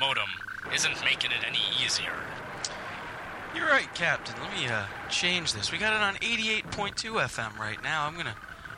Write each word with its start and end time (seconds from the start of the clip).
modem 0.00 0.28
isn't 0.74 1.04
making 1.04 1.30
it 1.30 1.44
any 1.46 1.60
easier. 1.84 2.14
You're 3.54 3.66
right, 3.66 3.92
Captain. 3.94 4.34
Let 4.40 4.52
me 4.58 4.66
uh, 4.66 4.86
change 5.10 5.52
this. 5.52 5.70
We 5.70 5.78
got 5.78 5.92
it 5.92 6.00
on 6.00 6.14
88.2 6.16 6.94
FM 6.94 7.58
right 7.58 7.82
now. 7.82 8.06
I'm 8.06 8.16
gonna 8.16 8.34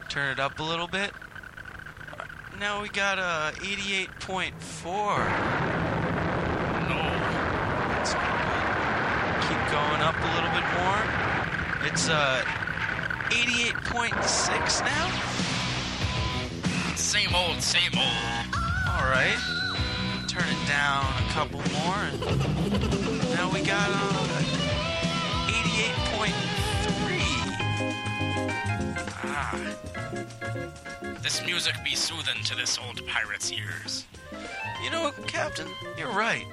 turn 0.08 0.32
it 0.32 0.40
up 0.40 0.58
a 0.58 0.62
little 0.62 0.88
bit. 0.88 1.12
Now 2.58 2.82
we 2.82 2.88
got 2.88 3.20
uh, 3.20 3.52
88.4. 3.58 4.50
No. 6.88 7.02
That's 7.88 8.14
not 8.14 8.26
good. 8.42 8.64
Keep 9.46 9.62
going 9.70 10.02
up 10.02 10.16
a 10.18 10.30
little 10.34 10.50
bit 10.50 10.66
more. 10.82 11.00
It's 11.86 12.08
uh, 12.08 12.42
88.6 13.30 14.84
now. 14.84 15.08
Same 16.96 17.34
old, 17.34 17.62
same 17.62 17.92
old. 17.94 18.56
All 18.88 19.08
right. 19.08 19.61
Turn 20.32 20.48
it 20.48 20.66
down 20.66 21.04
a 21.04 21.26
couple 21.32 21.58
more, 21.76 22.00
and 22.08 22.18
now 23.34 23.50
we 23.52 23.60
got 23.60 23.90
uh, 23.90 24.42
88.3. 25.46 26.32
Ah, 29.24 29.54
This 31.22 31.44
music 31.44 31.74
be 31.84 31.94
soothing 31.94 32.42
to 32.44 32.54
this 32.56 32.78
old 32.78 33.06
pirate's 33.06 33.52
ears. 33.52 34.06
you 34.82 34.90
know, 34.90 35.12
Captain, 35.26 35.68
you're 35.98 36.08
right. 36.08 36.46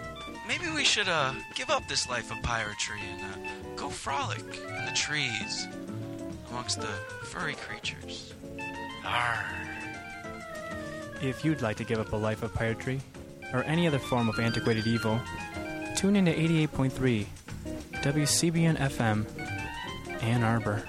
Maybe 0.45 0.65
we 0.75 0.83
should 0.83 1.07
uh 1.07 1.33
give 1.55 1.69
up 1.69 1.87
this 1.87 2.09
life 2.09 2.31
of 2.31 2.37
piratry 2.39 2.99
and 3.13 3.21
uh, 3.21 3.49
go 3.77 3.87
frolic 3.89 4.39
in 4.41 4.85
the 4.85 4.91
trees 4.93 5.67
amongst 6.49 6.81
the 6.81 6.87
furry 7.23 7.53
creatures. 7.55 8.33
Arr. 9.05 9.45
If 11.21 11.45
you'd 11.45 11.61
like 11.61 11.77
to 11.77 11.85
give 11.85 11.99
up 11.99 12.11
a 12.11 12.17
life 12.17 12.43
of 12.43 12.51
piratry 12.53 12.99
or 13.53 13.63
any 13.63 13.87
other 13.87 13.99
form 13.99 14.29
of 14.29 14.39
antiquated 14.39 14.87
evil, 14.87 15.19
tune 15.95 16.15
into 16.15 16.31
88.3 16.31 17.25
WCBN 18.01 18.77
FM, 18.77 19.25
Ann 20.21 20.43
Arbor. 20.43 20.83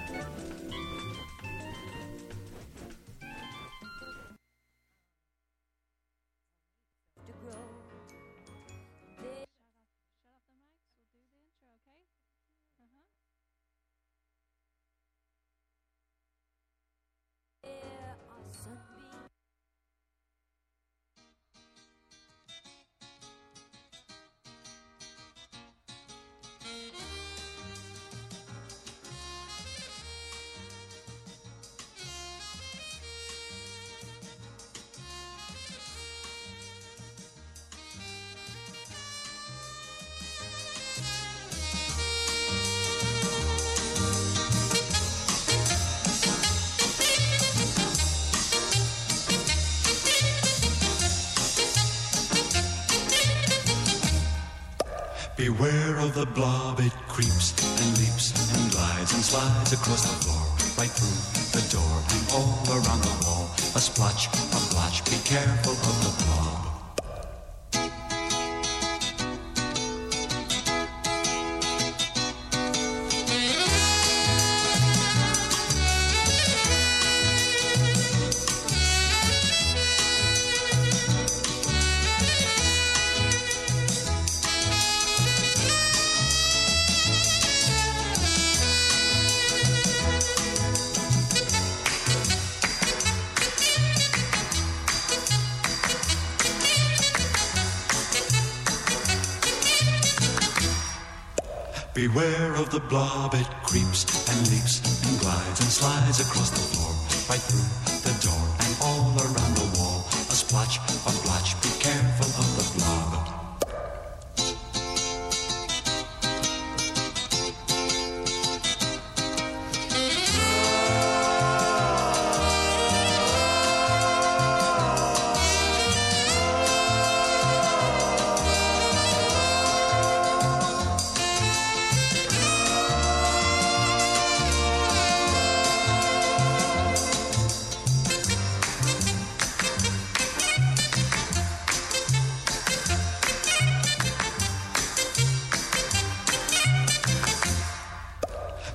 Beware 55.41 55.97
of 55.97 56.13
the 56.13 56.27
blob, 56.27 56.79
it 56.81 56.93
creeps 57.07 57.55
and 57.81 57.97
leaps 57.97 58.29
and 58.53 58.71
glides 58.71 59.11
and 59.11 59.23
slides 59.23 59.73
across 59.73 60.03
the 60.03 60.13
floor, 60.23 60.45
right 60.77 60.91
through 60.91 61.59
the 61.59 61.65
door 61.73 61.97
and 62.13 62.21
all 62.31 62.61
around 62.69 63.01
the 63.01 63.25
wall. 63.25 63.49
A 63.73 63.79
splotch, 63.79 64.27
a 64.27 64.59
blotch, 64.71 65.03
be 65.05 65.17
careful 65.25 65.73
of 65.73 65.97
the 66.05 66.25
blob. 66.25 66.50
The 102.71 102.79
blob, 102.79 103.33
it 103.33 103.47
creeps 103.63 104.10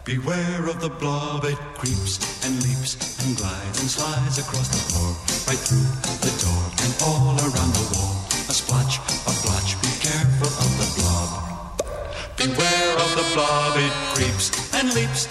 Beware 0.07 0.69
of 0.69 0.81
the 0.81 0.89
blob, 0.89 1.45
it 1.47 1.59
creeps 1.75 2.23
and 2.47 2.55
leaps 2.63 2.95
and 3.27 3.37
glides 3.37 3.81
and 3.81 3.91
slides 3.91 4.39
across 4.39 4.69
the 4.69 4.79
floor, 4.87 5.11
right 5.51 5.59
through 5.59 5.83
the 6.23 6.31
door 6.47 6.63
and 6.87 6.95
all 7.03 7.35
around 7.43 7.75
the 7.75 7.87
wall. 7.91 8.15
A 8.47 8.55
splotch, 8.55 9.03
a 9.27 9.35
blotch, 9.43 9.75
be 9.83 9.91
careful 9.99 10.47
of 10.47 10.71
the 10.79 10.89
blob. 11.03 11.43
Beware 12.39 12.95
of 13.03 13.11
the 13.19 13.27
blob, 13.35 13.75
it 13.83 13.91
creeps 14.15 14.55
and 14.79 14.95
leaps 14.95 15.27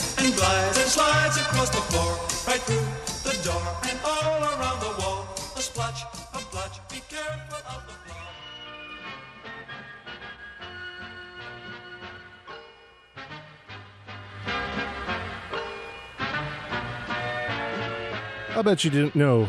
bet 18.66 18.84
you 18.84 18.90
didn't 18.90 19.16
know 19.16 19.48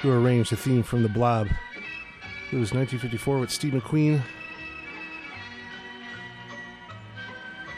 who 0.00 0.10
arranged 0.10 0.50
the 0.50 0.56
theme 0.56 0.82
from 0.82 1.04
The 1.04 1.08
Blob. 1.08 1.46
It 2.50 2.56
was 2.56 2.74
1954 2.74 3.38
with 3.38 3.48
Steve 3.48 3.74
McQueen. 3.74 4.20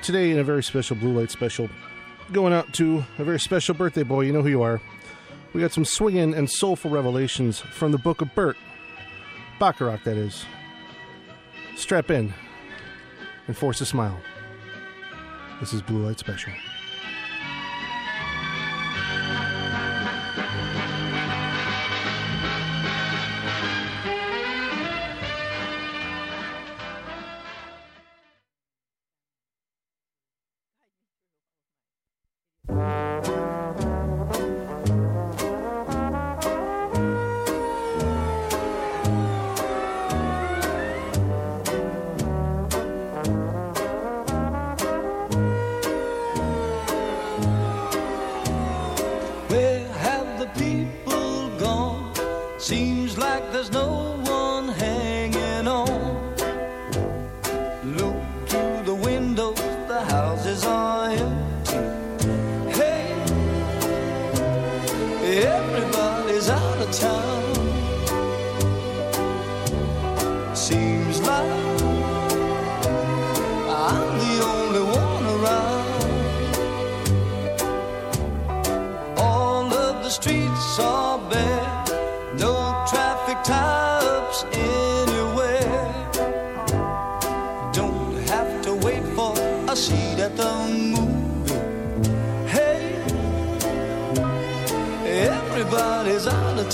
Today, 0.03 0.31
in 0.31 0.38
a 0.38 0.43
very 0.43 0.62
special 0.62 0.97
Blue 0.97 1.12
Light 1.12 1.31
special, 1.31 1.69
going 2.32 2.55
out 2.55 2.73
to 2.73 3.05
a 3.19 3.25
very 3.25 3.38
special 3.38 3.75
birthday 3.75 4.03
boy. 4.03 4.23
You 4.23 4.32
know 4.32 4.41
who 4.41 4.49
you 4.49 4.62
are. 4.62 4.81
We 5.53 5.61
got 5.61 5.73
some 5.73 5.85
swinging 5.85 6.32
and 6.32 6.50
soulful 6.50 6.91
revelations 6.91 7.61
from 7.61 7.93
the 7.93 7.99
Book 7.99 8.23
of 8.23 8.35
Burt. 8.35 8.56
Bacharach, 9.61 10.05
that 10.05 10.17
is. 10.17 10.47
Strap 11.76 12.11
in 12.11 12.32
and 13.47 13.55
force 13.55 13.82
a 13.82 13.87
smile. 13.87 14.19
This 15.61 15.75
is 15.75 15.82
Blue 15.82 16.06
Light 16.06 16.19
Special. 16.19 16.53
is 66.35 66.51
out 66.51 66.79
of 66.79 66.91
town. 66.91 67.63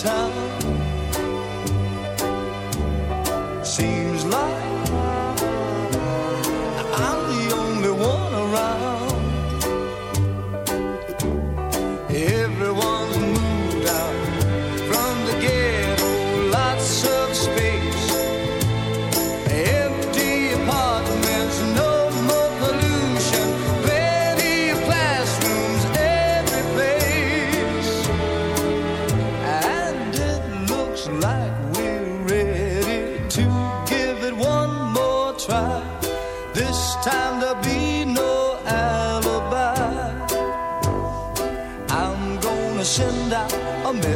time. 0.02 0.39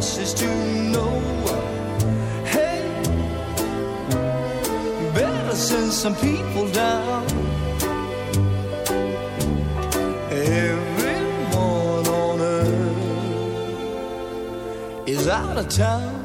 Is 0.05 0.35
to 0.35 0.47
know. 0.93 1.19
Hey, 2.45 2.85
better 5.15 5.57
send 5.57 5.93
some 5.93 6.15
people 6.17 6.69
down. 6.69 7.25
Everyone 10.31 12.07
on 12.07 12.41
earth 12.41 12.99
is 15.09 15.27
out 15.27 15.57
of 15.57 15.69
town. 15.71 16.24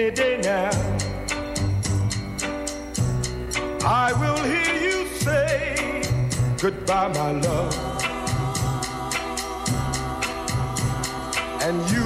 Any 0.00 0.10
day 0.10 0.40
now. 0.42 0.70
I 3.84 4.12
will 4.14 4.42
hear 4.42 4.74
you 4.86 5.06
say 5.18 6.02
goodbye, 6.60 7.12
my 7.14 7.30
love. 7.30 7.72
And 11.62 11.76
you'll 11.92 12.03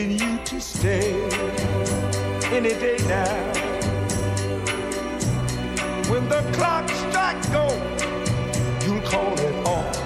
begging 0.00 0.18
you 0.18 0.38
to 0.44 0.60
stay 0.60 1.12
any 2.52 2.70
day 2.70 2.96
now. 3.06 3.52
When 6.10 6.28
the 6.28 6.42
clock 6.54 6.88
strikes 6.88 7.48
go, 7.48 7.66
you'll 8.84 9.02
call 9.02 9.32
it 9.38 9.66
off. 9.66 9.96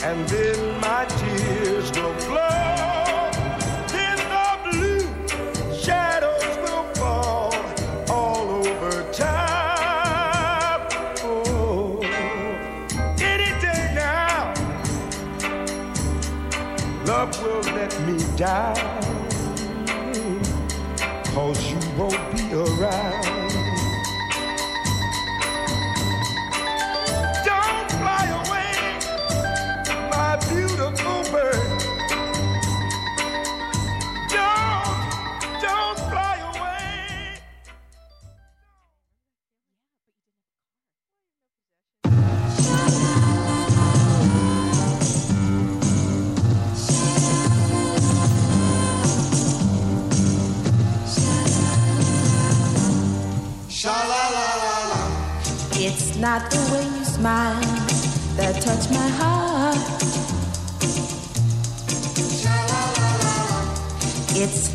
and 0.00 0.26
then 0.28 0.80
my 0.80 1.04
tears 1.04 1.90
will 1.92 2.14
flow. 2.20 2.57
Down. 18.38 18.76
Cause 21.34 21.70
you 21.70 21.78
won't 21.96 22.36
be 22.36 22.52
around. 22.54 23.17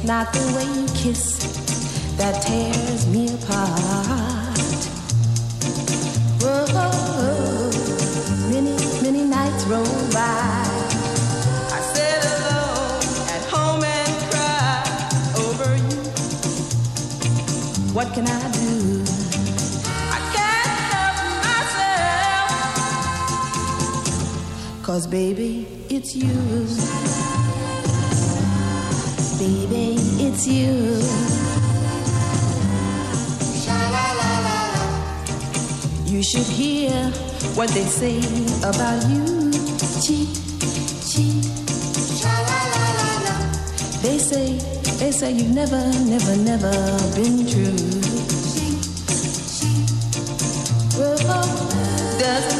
Not 0.06 0.34
the 0.34 0.40
way 0.56 0.66
you 0.66 0.86
kiss 0.96 1.38
that 2.18 2.42
tears 2.44 3.08
me 3.08 3.34
apart. 3.34 4.58
Whoa, 6.42 7.70
many, 8.52 8.76
many 9.02 9.24
nights 9.24 9.64
roll 9.66 9.86
by. 10.12 10.66
I 11.72 11.80
sit 11.94 12.26
alone 12.36 13.04
at 13.36 13.44
home 13.50 13.84
and 13.84 14.14
cry 14.30 14.84
over 15.46 15.78
you. 15.78 16.02
What 17.94 18.14
can 18.14 18.28
I 18.28 18.52
do? 18.52 19.04
I 19.88 20.20
can't 20.36 20.80
help 20.92 21.16
myself. 24.68 24.84
Cause 24.84 25.08
baby, 25.08 25.66
it's 25.90 26.14
you. 26.14 27.33
Baby, 29.44 29.98
it's 30.24 30.48
you. 30.48 30.72
You 36.06 36.24
should 36.24 36.48
hear 36.48 36.94
what 37.54 37.68
they 37.72 37.84
say 37.84 38.20
about 38.64 39.04
you. 39.10 39.52
Cheat, 40.00 40.32
cheat. 41.12 41.44
They 44.02 44.18
say, 44.18 44.56
they 45.00 45.12
say 45.12 45.34
you've 45.34 45.54
never, 45.54 45.92
never, 46.08 46.38
never 46.38 46.72
been 47.14 47.46
true. 47.46 47.76
Well, 50.98 51.18
doesn't 52.18 52.53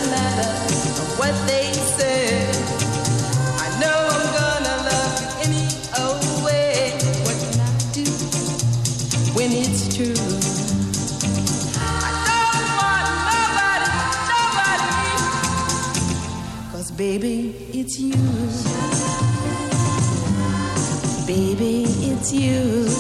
you. 22.34 22.93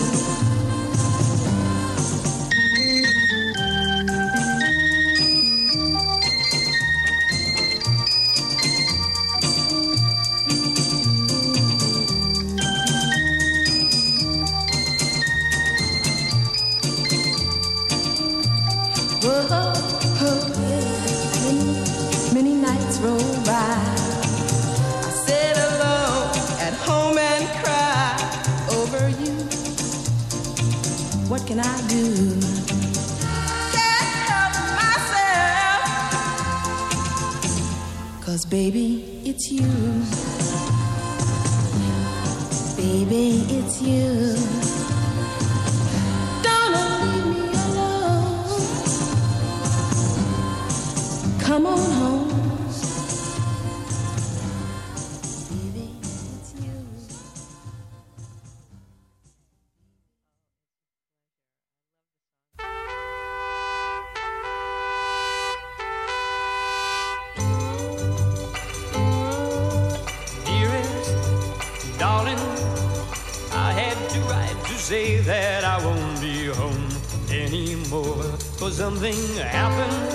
Say 74.84 75.15
that 75.22 75.63
I 75.63 75.78
won't 75.86 76.19
be 76.19 76.48
home 76.48 76.89
anymore. 77.32 78.22
Cause 78.60 78.76
something 78.76 79.15
happened 79.38 80.12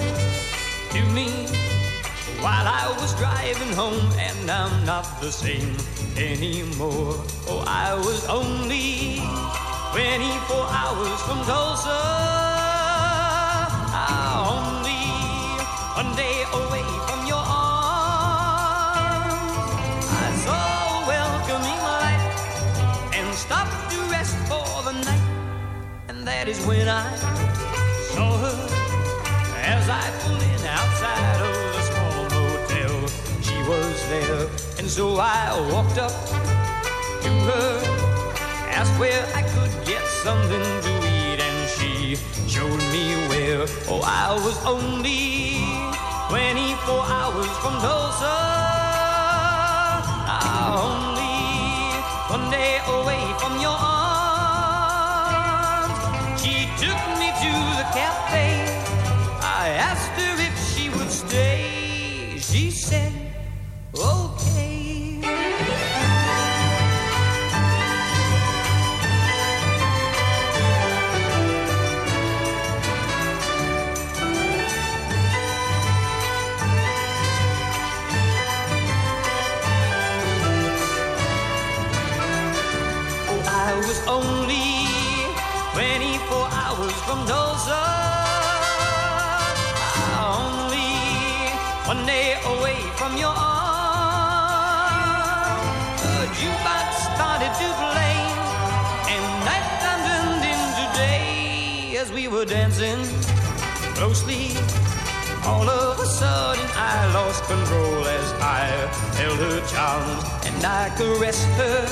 to 0.92 1.00
me 1.16 1.30
while 2.44 2.68
I 2.68 2.94
was 3.00 3.14
driving 3.14 3.72
home, 3.72 4.12
and 4.18 4.50
I'm 4.50 4.84
not 4.84 5.22
the 5.22 5.32
same 5.32 5.74
anymore. 6.18 7.16
Oh, 7.48 7.64
I 7.66 7.94
was 7.94 8.26
only 8.28 9.24
24 9.96 10.68
hours 10.68 11.20
from 11.22 11.38
Tulsa. 11.48 12.00
Ah, 13.96 14.52
only 14.52 15.00
one 15.96 16.14
day 16.14 16.44
away 16.52 16.97
is 26.48 26.64
when 26.64 26.88
I 26.88 27.14
saw 28.14 28.38
her 28.38 28.58
as 29.74 29.86
I 29.86 30.04
pulled 30.20 30.42
in 30.52 30.60
outside 30.78 31.40
of 31.48 31.54
the 31.74 31.82
small 31.90 32.22
motel. 32.32 32.96
She 33.46 33.58
was 33.68 33.96
there, 34.08 34.48
and 34.78 34.88
so 34.88 35.18
I 35.20 35.40
walked 35.70 35.98
up 35.98 36.16
to 37.24 37.30
her, 37.48 37.68
asked 38.78 38.98
where 38.98 39.22
I 39.34 39.42
could 39.54 39.74
get 39.84 40.02
something 40.24 40.64
to 40.86 40.92
eat, 41.16 41.38
and 41.48 41.58
she 41.76 42.16
showed 42.48 42.82
me 42.94 43.04
where. 43.28 43.66
Oh, 43.92 44.00
I 44.02 44.32
was 44.46 44.56
only 44.64 45.60
24 46.30 47.04
hours 47.18 47.52
from 47.62 47.74
Tulsa. 47.84 48.36
Ah, 50.32 50.80
only 50.88 51.36
one 52.34 52.50
day 52.50 52.80
away 52.96 53.22
from 53.38 53.60
your 53.60 53.76
arms. 53.76 54.07
Cafe. 57.92 58.66
I 59.40 59.68
asked 59.88 60.20
her 60.20 60.37
we 102.30 102.38
were 102.38 102.44
dancing 102.44 103.00
closely. 103.94 104.50
All 105.44 105.68
of 105.68 105.98
a 105.98 106.06
sudden, 106.06 106.64
I 106.74 107.10
lost 107.14 107.44
control 107.44 108.04
as 108.06 108.32
I 108.40 108.64
held 109.16 109.38
her 109.38 109.60
charms 109.72 110.24
and 110.46 110.64
I 110.64 110.90
caressed 110.96 111.48
her, 111.60 111.86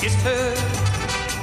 kissed 0.00 0.22
her, 0.30 0.54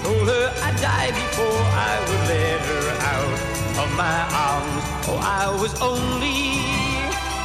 told 0.03 0.27
her 0.27 0.45
I'd 0.65 0.77
die 0.81 1.11
before 1.11 1.61
I 1.89 1.93
would 2.07 2.23
let 2.31 2.59
her 2.69 2.85
out 3.13 3.37
of 3.83 3.89
my 3.95 4.19
arms. 4.49 4.83
Oh, 5.07 5.19
I 5.23 5.45
was 5.61 5.73
only 5.81 6.59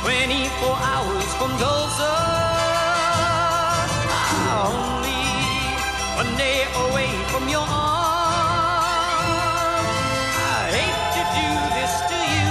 24 0.03 0.77
hours 0.92 1.29
from 1.38 1.51
Tulsa. 1.62 2.14
Ah, 4.11 4.66
only 4.75 5.23
one 6.21 6.33
day 6.37 6.66
away 6.85 7.11
from 7.31 7.49
your 7.49 7.61
arms. 7.61 7.98
Do 11.38 11.51
this 11.79 11.94
to 12.11 12.18
you, 12.35 12.51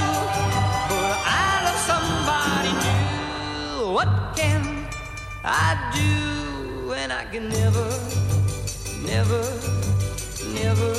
but 0.92 1.16
I 1.26 1.50
love 1.66 1.82
somebody 1.92 2.72
new. 2.86 3.94
What 3.98 4.12
can 4.36 4.62
I 5.44 5.70
do 6.00 6.90
when 6.90 7.12
I 7.12 7.24
can 7.34 7.50
never, 7.50 7.88
never, 9.12 9.44
never 10.60 10.94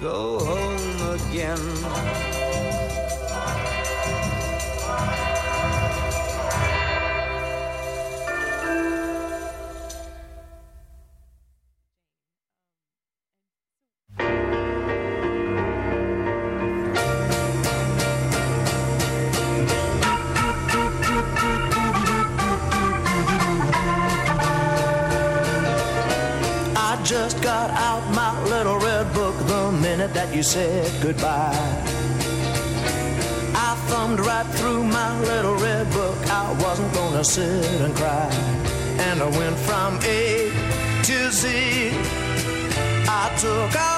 go 0.00 0.38
home 0.48 0.98
again? 1.16 2.37
You 30.38 30.44
said 30.44 30.88
goodbye. 31.02 31.50
I 33.66 33.74
thumbed 33.88 34.20
right 34.20 34.46
through 34.58 34.84
my 34.84 35.18
little 35.22 35.56
red 35.56 35.90
book. 35.90 36.16
I 36.30 36.52
wasn't 36.62 36.94
gonna 36.94 37.24
sit 37.24 37.64
and 37.80 37.92
cry. 37.96 38.30
And 39.08 39.20
I 39.20 39.28
went 39.36 39.58
from 39.58 39.98
A 40.04 40.52
to 41.02 41.32
Z. 41.32 41.90
I 43.08 43.34
took 43.36 43.74
out 43.74 43.97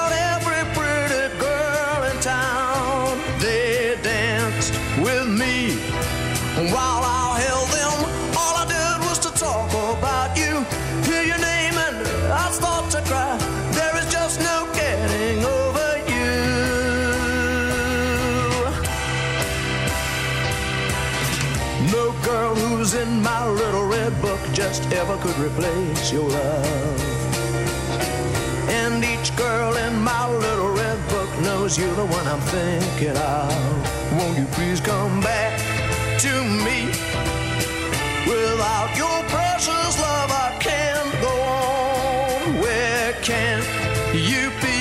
ever 24.93 25.17
could 25.17 25.37
replace 25.39 26.11
your 26.11 26.29
love. 26.29 27.01
And 28.69 29.03
each 29.03 29.35
girl 29.35 29.75
in 29.77 30.01
my 30.01 30.29
little 30.29 30.71
red 30.73 30.99
book 31.09 31.29
knows 31.41 31.77
you're 31.77 31.95
the 31.95 32.05
one 32.05 32.27
I'm 32.27 32.41
thinking 32.41 33.15
of. 33.15 34.17
Won't 34.17 34.37
you 34.37 34.45
please 34.57 34.81
come 34.81 35.21
back 35.21 35.57
to 36.19 36.33
me? 36.65 36.87
Without 38.27 38.91
your 38.97 39.17
precious 39.29 39.93
love, 39.99 40.31
I 40.31 40.57
can't 40.59 41.11
go 41.21 41.33
on. 41.59 42.61
Where 42.61 43.13
can 43.21 43.59
you 44.13 44.51
be? 44.61 44.79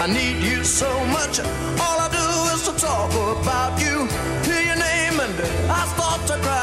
I 0.00 0.06
need 0.06 0.42
you 0.42 0.62
so 0.64 0.90
much. 1.06 1.40
All 1.84 1.98
I 2.06 2.08
do 2.18 2.54
is 2.54 2.62
to 2.68 2.72
talk 2.78 3.10
about 3.40 3.80
you. 3.80 4.06
Hear 4.46 4.62
your 4.70 4.76
name 4.76 5.18
and 5.20 5.34
I 5.70 5.86
start 5.94 6.26
to 6.28 6.36
cry. 6.44 6.59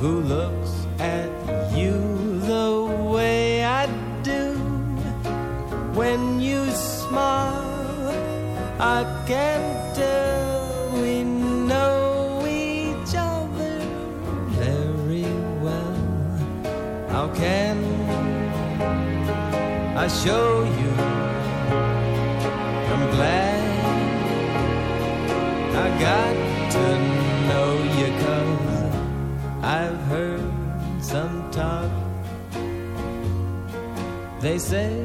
who 0.00 0.20
looks 0.20 0.86
at 0.98 1.28
you 1.76 1.92
the 2.48 2.72
way 3.12 3.62
I 3.62 3.84
do. 4.22 4.54
When 5.92 6.40
you 6.40 6.70
smile, 6.70 8.08
I 8.80 9.04
can 9.26 9.60
tell 9.94 10.90
we 10.94 11.22
know 11.22 12.46
each 12.48 13.14
other 13.14 13.80
very 14.56 15.28
well. 15.60 16.00
How 17.10 17.28
can 17.34 17.76
I 19.98 20.08
show 20.08 20.64
you? 20.80 20.92
I'm 22.92 23.04
glad 23.16 23.60
I 25.76 26.00
got. 26.00 26.39
say. 34.60 34.99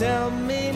tell 0.00 0.30
me 0.30 0.69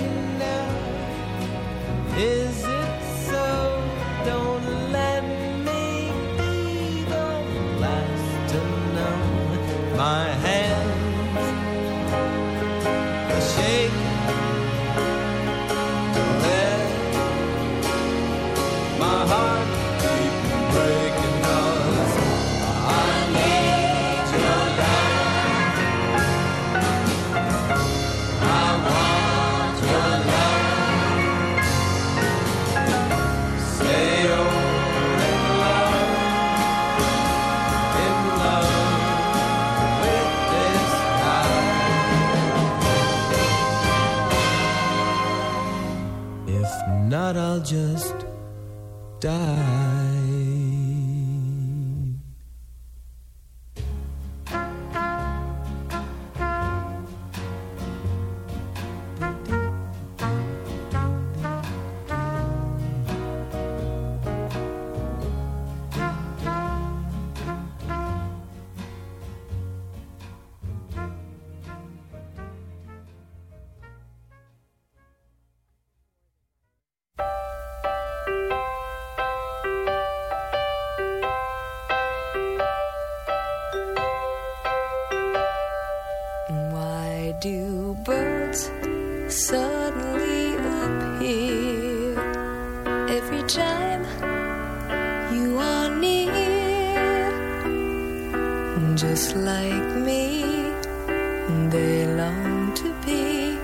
long 102.25 102.75
to 102.75 102.89
be 103.07 103.59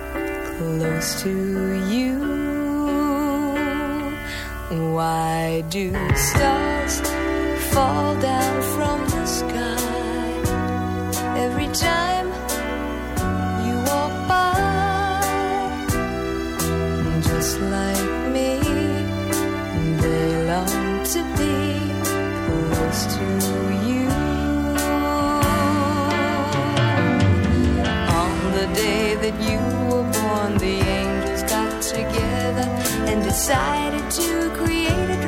close 0.57 1.21
to 1.23 1.33
you. 1.93 2.13
Why 4.95 5.61
do 5.69 5.85
stars 6.15 6.95
fall 7.73 8.15
down 8.29 8.55
from 8.73 8.99
the 9.13 9.25
sky 9.25 9.81
every 11.45 11.69
time? 11.73 12.10
And 33.11 33.23
decided 33.25 34.09
to 34.09 34.49
create 34.55 35.09
a 35.09 35.20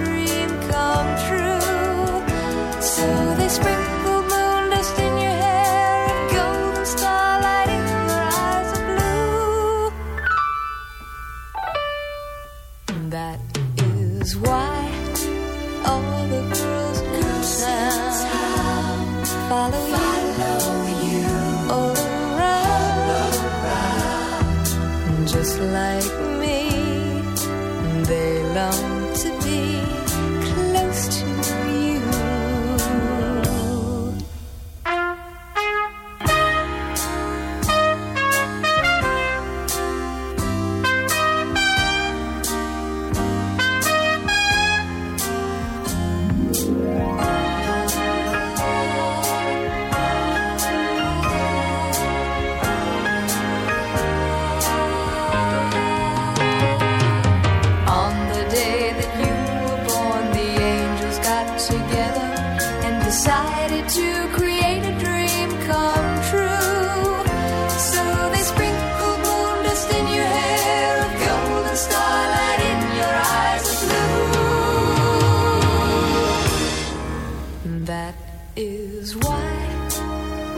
is 78.56 79.16
why 79.16 79.52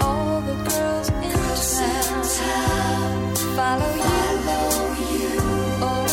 all 0.02 0.42
the 0.42 0.54
girls 0.70 1.10
in 1.10 1.32
town 2.42 3.36
follow 3.56 3.94
you. 3.96 5.30
Oh, 5.82 6.06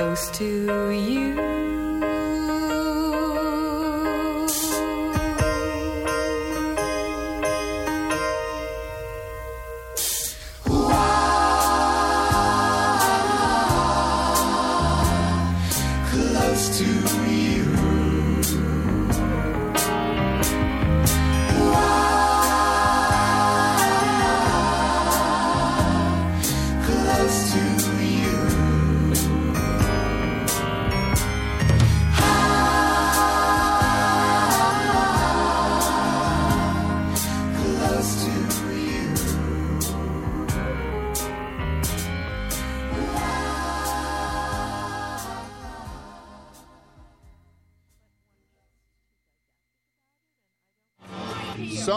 close 0.00 0.30
to 0.30 0.90
you. 0.92 1.49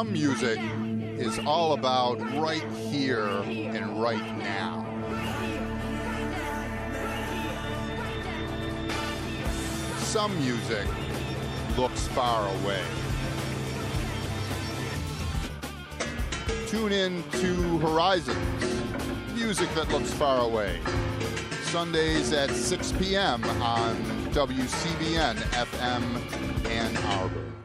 Some 0.03 0.11
music 0.11 0.59
is 1.17 1.39
all 1.47 1.71
about 1.71 2.19
right 2.37 2.69
here 2.73 3.25
and 3.25 4.01
right 4.01 4.37
now. 4.37 4.85
Some 9.99 10.37
music 10.41 10.85
looks 11.77 12.05
far 12.09 12.49
away. 12.49 12.83
Tune 16.67 16.91
in 16.91 17.23
to 17.39 17.77
Horizons, 17.77 18.83
music 19.33 19.73
that 19.73 19.87
looks 19.87 20.11
far 20.11 20.41
away. 20.41 20.81
Sundays 21.61 22.33
at 22.33 22.49
6 22.51 22.91
p.m. 22.99 23.41
on 23.61 23.95
WCBN 24.33 25.35
FM 25.35 26.65
Ann 26.69 26.97
Arbor. 27.19 27.62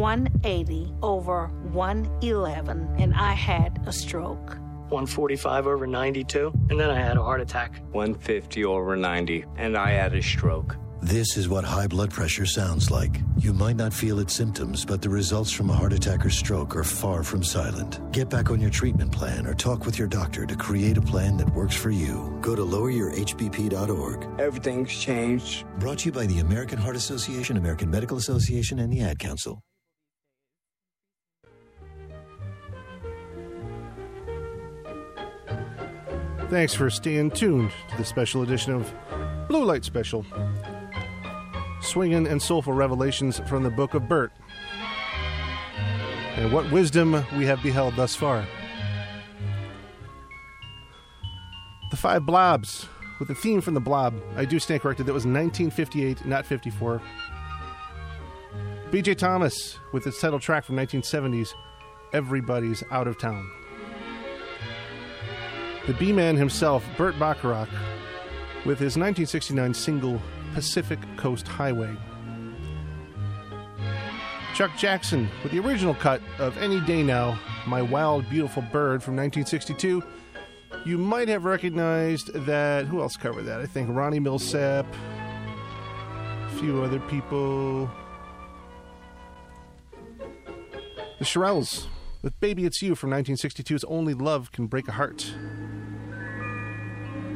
180 0.00 0.94
over 1.02 1.48
111, 1.72 2.94
and 2.98 3.14
I 3.14 3.34
had 3.34 3.80
a 3.86 3.92
stroke. 3.92 4.56
145 4.88 5.66
over 5.66 5.86
92, 5.86 6.50
and 6.70 6.80
then 6.80 6.90
I 6.90 6.98
had 6.98 7.18
a 7.18 7.22
heart 7.22 7.42
attack. 7.42 7.82
150 7.92 8.64
over 8.64 8.96
90, 8.96 9.44
and 9.58 9.76
I 9.76 9.90
had 9.90 10.14
a 10.14 10.22
stroke. 10.22 10.76
This 11.02 11.36
is 11.36 11.48
what 11.48 11.64
high 11.64 11.86
blood 11.86 12.10
pressure 12.10 12.44
sounds 12.46 12.90
like. 12.90 13.20
You 13.38 13.52
might 13.52 13.76
not 13.76 13.92
feel 13.92 14.18
its 14.18 14.34
symptoms, 14.34 14.84
but 14.84 15.00
the 15.02 15.08
results 15.08 15.50
from 15.50 15.70
a 15.70 15.74
heart 15.74 15.92
attack 15.92 16.24
or 16.24 16.30
stroke 16.30 16.76
are 16.76 16.84
far 16.84 17.22
from 17.22 17.42
silent. 17.42 18.00
Get 18.12 18.28
back 18.28 18.50
on 18.50 18.60
your 18.60 18.70
treatment 18.70 19.12
plan 19.12 19.46
or 19.46 19.54
talk 19.54 19.86
with 19.86 19.98
your 19.98 20.08
doctor 20.08 20.44
to 20.46 20.56
create 20.56 20.98
a 20.98 21.02
plan 21.02 21.36
that 21.36 21.54
works 21.54 21.74
for 21.74 21.90
you. 21.90 22.38
Go 22.40 22.54
to 22.56 22.62
loweryourhbp.org. 22.62 24.40
Everything's 24.40 24.92
changed. 24.92 25.66
Brought 25.78 25.98
to 26.00 26.06
you 26.06 26.12
by 26.12 26.26
the 26.26 26.40
American 26.40 26.78
Heart 26.78 26.96
Association, 26.96 27.56
American 27.58 27.90
Medical 27.90 28.16
Association, 28.16 28.78
and 28.78 28.92
the 28.92 29.02
Ad 29.02 29.18
Council. 29.18 29.62
Thanks 36.50 36.74
for 36.74 36.90
staying 36.90 37.30
tuned 37.30 37.70
to 37.90 37.96
the 37.96 38.04
special 38.04 38.42
edition 38.42 38.72
of 38.72 38.92
Blue 39.46 39.64
Light 39.64 39.84
Special. 39.84 40.26
Swinging 41.80 42.26
and 42.26 42.42
soulful 42.42 42.72
revelations 42.72 43.38
from 43.48 43.62
the 43.62 43.70
Book 43.70 43.94
of 43.94 44.08
Burt. 44.08 44.32
And 46.34 46.52
what 46.52 46.68
wisdom 46.72 47.12
we 47.38 47.46
have 47.46 47.62
beheld 47.62 47.94
thus 47.94 48.16
far. 48.16 48.44
The 51.92 51.96
Five 51.96 52.26
Blobs, 52.26 52.88
with 53.20 53.28
the 53.28 53.34
theme 53.36 53.60
from 53.60 53.74
the 53.74 53.80
Blob. 53.80 54.20
I 54.34 54.44
do 54.44 54.58
stand 54.58 54.80
corrected, 54.80 55.06
that 55.06 55.12
was 55.12 55.26
1958, 55.26 56.26
not 56.26 56.44
54. 56.44 57.00
BJ 58.90 59.16
Thomas, 59.16 59.78
with 59.92 60.04
its 60.04 60.20
title 60.20 60.40
track 60.40 60.64
from 60.64 60.74
1970s, 60.74 61.54
Everybody's 62.12 62.82
Out 62.90 63.06
of 63.06 63.20
Town. 63.20 63.48
The 65.90 65.96
B 65.96 66.12
Man 66.12 66.36
himself, 66.36 66.86
Burt 66.96 67.18
Bacharach, 67.18 67.68
with 68.64 68.78
his 68.78 68.96
1969 68.96 69.74
single 69.74 70.22
Pacific 70.54 71.00
Coast 71.16 71.48
Highway. 71.48 71.92
Chuck 74.54 74.70
Jackson 74.78 75.28
with 75.42 75.50
the 75.50 75.58
original 75.58 75.94
cut 75.94 76.22
of 76.38 76.56
Any 76.58 76.80
Day 76.82 77.02
Now 77.02 77.36
My 77.66 77.82
Wild 77.82 78.30
Beautiful 78.30 78.62
Bird 78.62 79.02
from 79.02 79.16
1962. 79.16 80.00
You 80.86 80.96
might 80.96 81.26
have 81.26 81.44
recognized 81.44 82.34
that. 82.46 82.84
Who 82.84 83.00
else 83.00 83.16
covered 83.16 83.46
that? 83.46 83.60
I 83.60 83.66
think 83.66 83.88
Ronnie 83.90 84.20
Milsap, 84.20 84.86
a 86.46 86.50
few 86.60 86.84
other 86.84 87.00
people. 87.00 87.90
The 91.18 91.24
Shirelles 91.24 91.88
with 92.22 92.38
Baby 92.38 92.64
It's 92.64 92.80
You 92.80 92.94
from 92.94 93.10
1962's 93.10 93.82
Only 93.82 94.14
Love 94.14 94.52
Can 94.52 94.68
Break 94.68 94.86
a 94.86 94.92
Heart. 94.92 95.34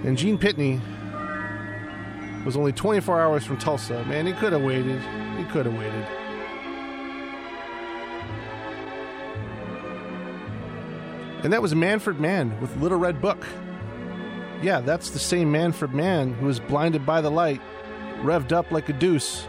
And 0.05 0.19
Gene 0.19 0.39
Pitney 0.39 0.81
was 2.45 2.57
only 2.57 2.73
24 2.73 3.21
hours 3.21 3.45
from 3.45 3.57
Tulsa. 3.57 4.05
Man, 4.05 4.27
he 4.27 4.35
could 4.35 4.53
have 4.53 4.63
waited. 4.63 5.01
He 5.39 5.45
could 5.45 5.65
have 5.67 5.75
waited. 5.75 6.07
And 11.43 11.53
that 11.53 11.63
was 11.63 11.75
Manfred 11.75 12.21
Mann 12.21 12.59
with 12.61 12.75
Little 12.77 12.99
Red 12.99 13.21
Book. 13.21 13.47
Yeah, 14.63 14.81
that's 14.81 15.11
the 15.11 15.19
same 15.19 15.51
Manfred 15.51 15.93
Mann 15.93 16.35
who 16.35 16.47
was 16.47 16.61
blinded 16.61 17.05
by 17.05 17.21
the 17.21 17.31
light, 17.31 17.61
revved 18.23 18.53
up 18.53 18.71
like 18.71 18.89
a 18.89 18.95
deuce. 18.95 19.47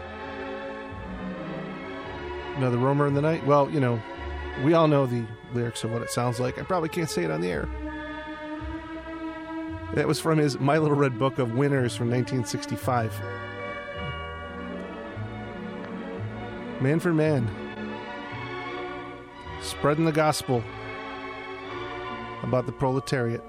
Another 2.56 2.78
roamer 2.78 3.06
in 3.06 3.14
the 3.14 3.22
night? 3.22 3.46
Well, 3.46 3.70
you 3.70 3.80
know, 3.80 4.00
we 4.64 4.72
all 4.72 4.88
know 4.88 5.06
the 5.06 5.24
lyrics 5.52 5.84
of 5.84 5.92
what 5.92 6.02
it 6.02 6.10
sounds 6.10 6.40
like. 6.40 6.58
I 6.58 6.62
probably 6.62 6.88
can't 6.88 7.10
say 7.10 7.24
it 7.24 7.30
on 7.30 7.40
the 7.42 7.50
air. 7.50 7.68
That 9.94 10.06
was 10.06 10.20
from 10.20 10.38
his 10.38 10.58
My 10.58 10.78
Little 10.78 10.96
Red 10.96 11.18
Book 11.18 11.38
of 11.38 11.54
Winners 11.54 11.96
from 11.96 12.10
1965. 12.10 13.12
Man 16.80 17.00
for 17.00 17.14
man, 17.14 17.48
Spreading 19.62 20.04
the 20.04 20.12
gospel 20.12 20.62
about 22.42 22.66
the 22.66 22.72
proletariat. 22.72 23.42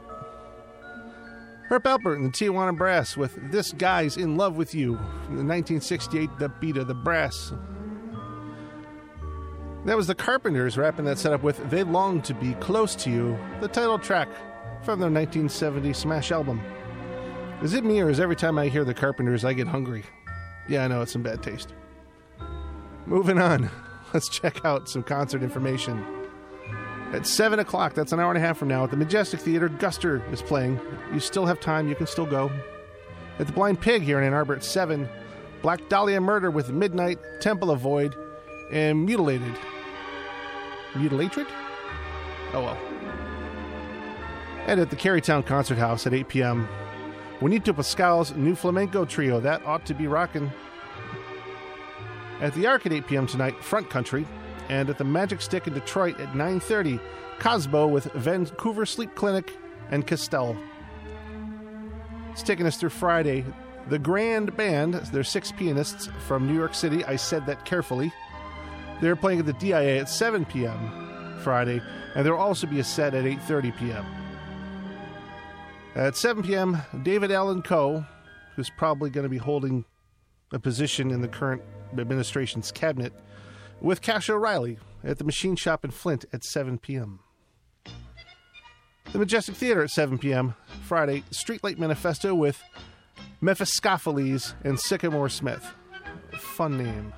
Herb 1.69 1.83
Alpert 1.83 2.15
and 2.15 2.25
the 2.25 2.29
Tijuana 2.29 2.75
Brass 2.75 3.17
with 3.17 3.37
This 3.51 3.73
Guy's 3.73 4.17
in 4.17 4.37
Love 4.37 4.55
with 4.55 4.73
You 4.73 4.95
from 4.95 5.35
the 5.35 5.43
1968 5.43 6.29
The 6.39 6.49
Beat 6.49 6.77
of 6.77 6.87
the 6.87 6.95
Brass. 6.95 7.53
That 9.85 9.97
was 9.97 10.07
the 10.07 10.15
Carpenters 10.15 10.77
wrapping 10.77 11.05
that 11.05 11.19
setup 11.19 11.43
with 11.43 11.69
They 11.69 11.83
Long 11.83 12.21
to 12.23 12.33
Be 12.33 12.53
Close 12.55 12.95
to 12.95 13.11
You, 13.11 13.37
the 13.59 13.67
title 13.67 13.99
track 13.99 14.29
from 14.83 14.99
their 14.99 15.09
1970 15.09 15.93
Smash 15.93 16.31
album. 16.31 16.61
Is 17.61 17.73
it 17.73 17.83
me 17.83 17.99
or 17.99 18.09
is 18.09 18.19
every 18.19 18.35
time 18.35 18.57
I 18.57 18.67
hear 18.67 18.83
the 18.83 18.93
Carpenters 18.93 19.43
I 19.43 19.53
get 19.53 19.67
hungry? 19.67 20.03
Yeah, 20.69 20.83
I 20.83 20.87
know 20.87 21.01
it's 21.01 21.11
some 21.11 21.23
bad 21.23 21.41
taste. 21.41 21.73
Moving 23.05 23.39
on, 23.39 23.69
let's 24.13 24.29
check 24.29 24.63
out 24.65 24.87
some 24.89 25.03
concert 25.03 25.43
information. 25.43 26.05
At 27.13 27.25
7 27.25 27.59
o'clock, 27.59 27.93
that's 27.93 28.11
an 28.11 28.19
hour 28.19 28.29
and 28.29 28.37
a 28.37 28.45
half 28.45 28.57
from 28.57 28.67
now, 28.67 28.83
at 28.83 28.91
the 28.91 28.97
Majestic 28.97 29.39
Theater, 29.39 29.69
Guster 29.69 30.21
is 30.31 30.41
playing. 30.41 30.79
You 31.13 31.19
still 31.19 31.45
have 31.45 31.59
time, 31.59 31.87
you 31.87 31.95
can 31.95 32.05
still 32.05 32.25
go. 32.25 32.51
At 33.39 33.47
the 33.47 33.53
Blind 33.53 33.79
Pig 33.79 34.01
here 34.01 34.19
in 34.19 34.25
Ann 34.25 34.33
Arbor 34.33 34.55
at 34.55 34.63
7, 34.63 35.07
Black 35.61 35.87
Dahlia 35.89 36.19
Murder 36.19 36.51
with 36.51 36.71
Midnight, 36.71 37.17
Temple 37.39 37.71
of 37.71 37.79
Void, 37.79 38.13
and 38.71 39.05
Mutilated. 39.05 39.55
Mutilated? 40.95 41.47
Oh 42.53 42.61
well. 42.63 42.86
And 44.67 44.81
at 44.81 44.89
the 44.89 44.97
Kerrytown 44.97 45.45
Concert 45.45 45.77
House 45.77 46.05
at 46.05 46.13
8 46.13 46.27
p.m., 46.27 46.67
Juanito 47.39 47.71
Pascual's 47.71 48.35
new 48.35 48.53
flamenco 48.53 49.05
trio, 49.05 49.39
That 49.39 49.65
Ought 49.65 49.85
to 49.85 49.93
Be 49.93 50.07
rocking. 50.07 50.51
At 52.41 52.53
the 52.53 52.67
Ark 52.67 52.85
at 52.85 52.91
8 52.91 53.07
p.m. 53.07 53.27
tonight, 53.27 53.63
Front 53.63 53.89
Country, 53.89 54.27
and 54.67 54.89
at 54.89 54.97
the 54.97 55.05
Magic 55.05 55.41
Stick 55.41 55.67
in 55.67 55.73
Detroit 55.73 56.19
at 56.19 56.33
9.30, 56.33 56.99
Cosbo 57.39 57.89
with 57.89 58.11
Vancouver 58.13 58.85
Sleep 58.85 59.15
Clinic 59.15 59.53
and 59.89 60.05
Castell. 60.05 60.57
It's 62.31 62.43
taking 62.43 62.65
us 62.65 62.77
through 62.77 62.89
Friday. 62.89 63.45
The 63.87 63.99
Grand 63.99 64.57
Band, 64.57 64.95
they're 64.95 65.23
six 65.23 65.49
pianists 65.51 66.09
from 66.27 66.45
New 66.45 66.55
York 66.55 66.75
City. 66.75 67.05
I 67.05 67.15
said 67.15 67.45
that 67.45 67.63
carefully. 67.63 68.11
They're 68.99 69.15
playing 69.15 69.39
at 69.39 69.45
the 69.45 69.53
DIA 69.53 70.01
at 70.01 70.09
7 70.09 70.43
p.m. 70.43 71.39
Friday, 71.41 71.81
and 72.15 72.25
there'll 72.25 72.41
also 72.41 72.67
be 72.67 72.79
a 72.79 72.83
set 72.83 73.13
at 73.13 73.23
8.30 73.23 73.77
p.m. 73.77 74.26
At 75.97 76.15
7 76.15 76.43
p.m., 76.43 76.77
David 77.01 77.31
Allan 77.31 77.63
Coe, 77.63 78.05
who's 78.55 78.69
probably 78.69 79.09
going 79.09 79.23
to 79.23 79.29
be 79.29 79.39
holding 79.39 79.83
a 80.53 80.59
position 80.59 81.09
in 81.09 81.21
the 81.21 81.27
current 81.27 81.63
administration's 81.97 82.71
cabinet, 82.71 83.13
with 83.81 84.03
Cash 84.03 84.29
O'Riley 84.29 84.77
at 85.03 85.17
the 85.17 85.23
Machine 85.23 85.55
Shop 85.55 85.83
in 85.83 85.89
Flint 85.89 86.23
at 86.31 86.43
7 86.43 86.77
p.m. 86.77 87.21
The 89.11 89.17
Majestic 89.17 89.55
Theater 89.55 89.81
at 89.81 89.89
7 89.89 90.19
p.m. 90.19 90.53
Friday, 90.83 91.23
Streetlight 91.31 91.79
Manifesto 91.79 92.35
with 92.35 92.61
Mephistopheles 93.41 94.53
and 94.63 94.79
Sycamore 94.79 95.29
Smith. 95.29 95.65
Fun 96.37 96.77
name. 96.77 97.11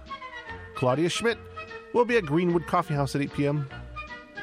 Claudia 0.75 1.09
Schmidt 1.09 1.37
will 1.93 2.05
be 2.05 2.15
at 2.15 2.25
Greenwood 2.25 2.65
Coffee 2.65 2.93
House 2.93 3.13
at 3.13 3.21
8 3.23 3.33
p.m. 3.33 3.69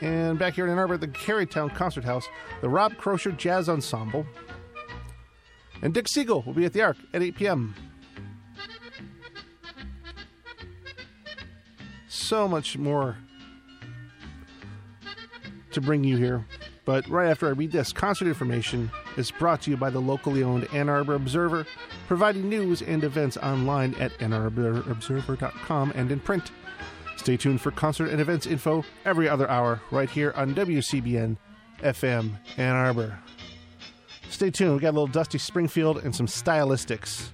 And 0.02 0.38
back 0.38 0.54
here 0.54 0.64
in 0.64 0.70
Ann 0.70 0.78
Arbor 0.78 0.94
at 0.94 1.00
the 1.00 1.08
Kerrytown 1.08 1.74
Concert 1.74 2.04
House, 2.04 2.28
the 2.60 2.68
Rob 2.68 2.96
Crozier 2.96 3.32
Jazz 3.32 3.68
Ensemble. 3.68 4.26
And 5.82 5.94
Dick 5.94 6.08
Siegel 6.08 6.42
will 6.42 6.54
be 6.54 6.64
at 6.64 6.72
the 6.72 6.82
Ark 6.82 6.96
at 7.12 7.22
8 7.22 7.36
p.m. 7.36 7.74
So 12.08 12.48
much 12.48 12.76
more 12.76 13.16
to 15.72 15.80
bring 15.80 16.04
you 16.04 16.16
here. 16.16 16.44
But 16.86 17.06
right 17.08 17.28
after 17.28 17.48
I 17.48 17.50
read 17.50 17.72
this, 17.72 17.92
concert 17.92 18.28
information 18.28 18.90
is 19.16 19.30
brought 19.30 19.62
to 19.62 19.70
you 19.70 19.76
by 19.76 19.90
the 19.90 20.00
locally 20.00 20.42
owned 20.42 20.68
Ann 20.72 20.88
Arbor 20.88 21.14
Observer, 21.14 21.66
providing 22.06 22.48
news 22.48 22.80
and 22.80 23.02
events 23.02 23.36
online 23.36 23.94
at 23.96 24.12
annarborobserver.com 24.18 25.92
and 25.94 26.12
in 26.12 26.20
print. 26.20 26.52
Stay 27.26 27.36
tuned 27.36 27.60
for 27.60 27.72
concert 27.72 28.10
and 28.10 28.20
events 28.20 28.46
info 28.46 28.84
every 29.04 29.28
other 29.28 29.50
hour 29.50 29.80
right 29.90 30.08
here 30.08 30.32
on 30.36 30.54
WCBN 30.54 31.36
FM 31.80 32.38
Ann 32.56 32.76
Arbor. 32.76 33.18
Stay 34.30 34.48
tuned. 34.48 34.74
We 34.74 34.78
got 34.78 34.90
a 34.90 34.92
little 34.92 35.08
Dusty 35.08 35.38
Springfield 35.38 36.04
and 36.04 36.14
some 36.14 36.28
stylistics. 36.28 37.30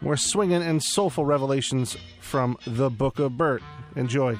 More 0.00 0.16
swinging 0.16 0.62
and 0.62 0.82
soulful 0.82 1.26
revelations 1.26 1.98
from 2.22 2.56
the 2.66 2.88
Book 2.88 3.18
of 3.18 3.36
Burt. 3.36 3.62
Enjoy. 3.94 4.38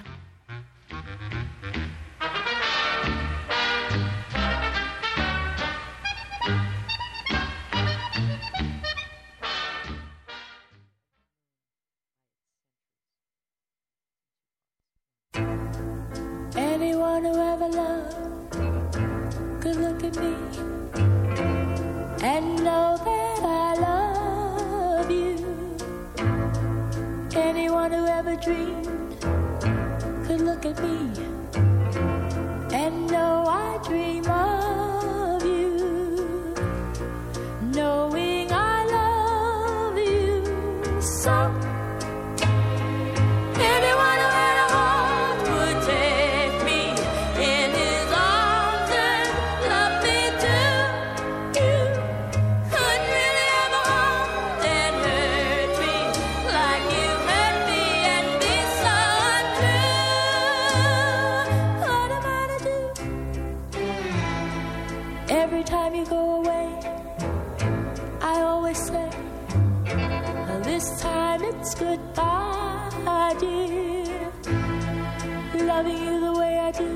Say. 68.74 69.10
Well, 69.86 70.60
This 70.62 71.00
time 71.00 71.42
it's 71.42 71.74
goodbye, 71.74 73.34
dear. 73.38 74.32
Loving 75.54 75.98
you 76.06 76.20
the 76.20 76.32
way 76.40 76.58
I 76.58 76.70
do, 76.72 76.92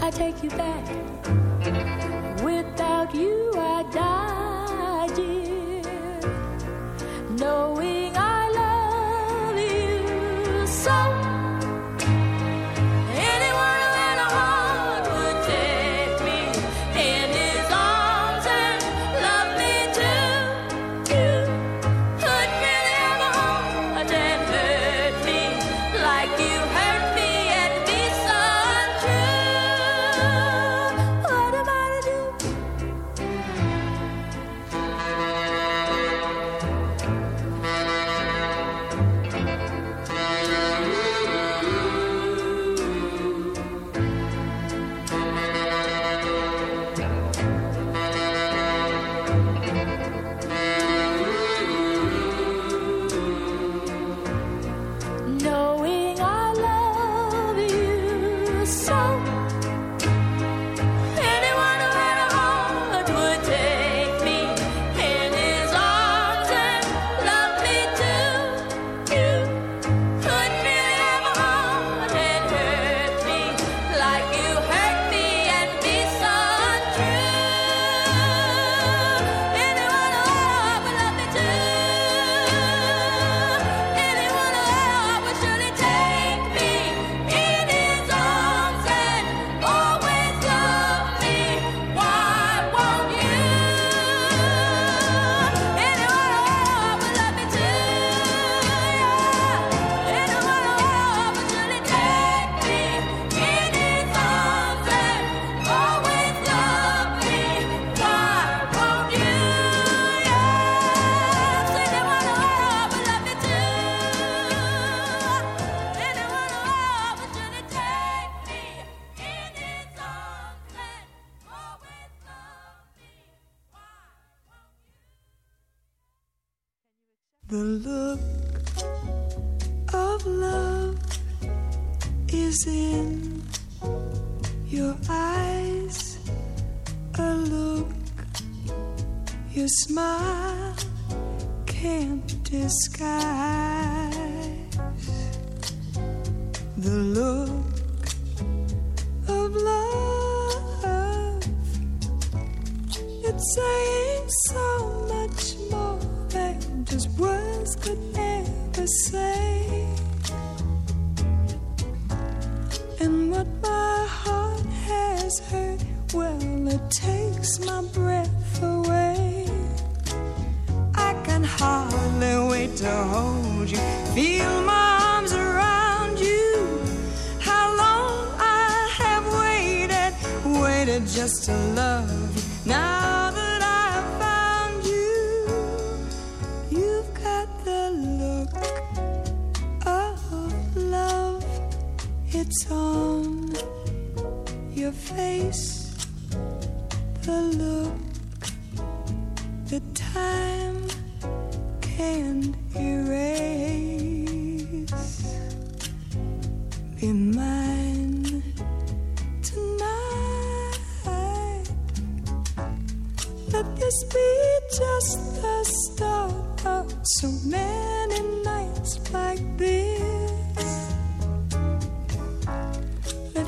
I 0.00 0.10
take 0.10 0.42
you 0.42 0.50
back. 0.50 0.84
Without 2.42 3.14
you, 3.14 3.52
I 3.56 3.82
die, 3.92 4.41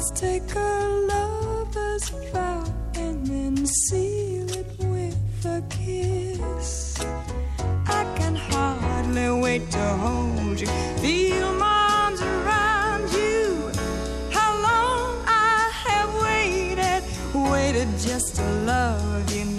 Let's 0.06 0.20
take 0.20 0.54
a 0.54 1.06
lover's 1.08 2.10
vow 2.30 2.62
and 2.94 3.26
then 3.26 3.66
seal 3.66 4.50
it 4.50 4.66
with 4.80 5.46
a 5.46 5.62
kiss. 5.70 7.00
I 7.86 8.04
can 8.14 8.34
hardly 8.36 9.30
wait 9.40 9.70
to 9.70 9.86
hold 10.04 10.60
you. 10.60 10.66
Feel 11.00 11.54
my 11.54 12.02
arms 12.02 12.20
around 12.20 13.10
you. 13.14 13.72
How 14.30 14.52
long 14.68 15.24
I 15.26 15.70
have 15.86 16.12
waited, 16.22 17.02
waited 17.50 17.88
just 17.98 18.36
to 18.36 18.42
love 18.66 19.34
you. 19.34 19.53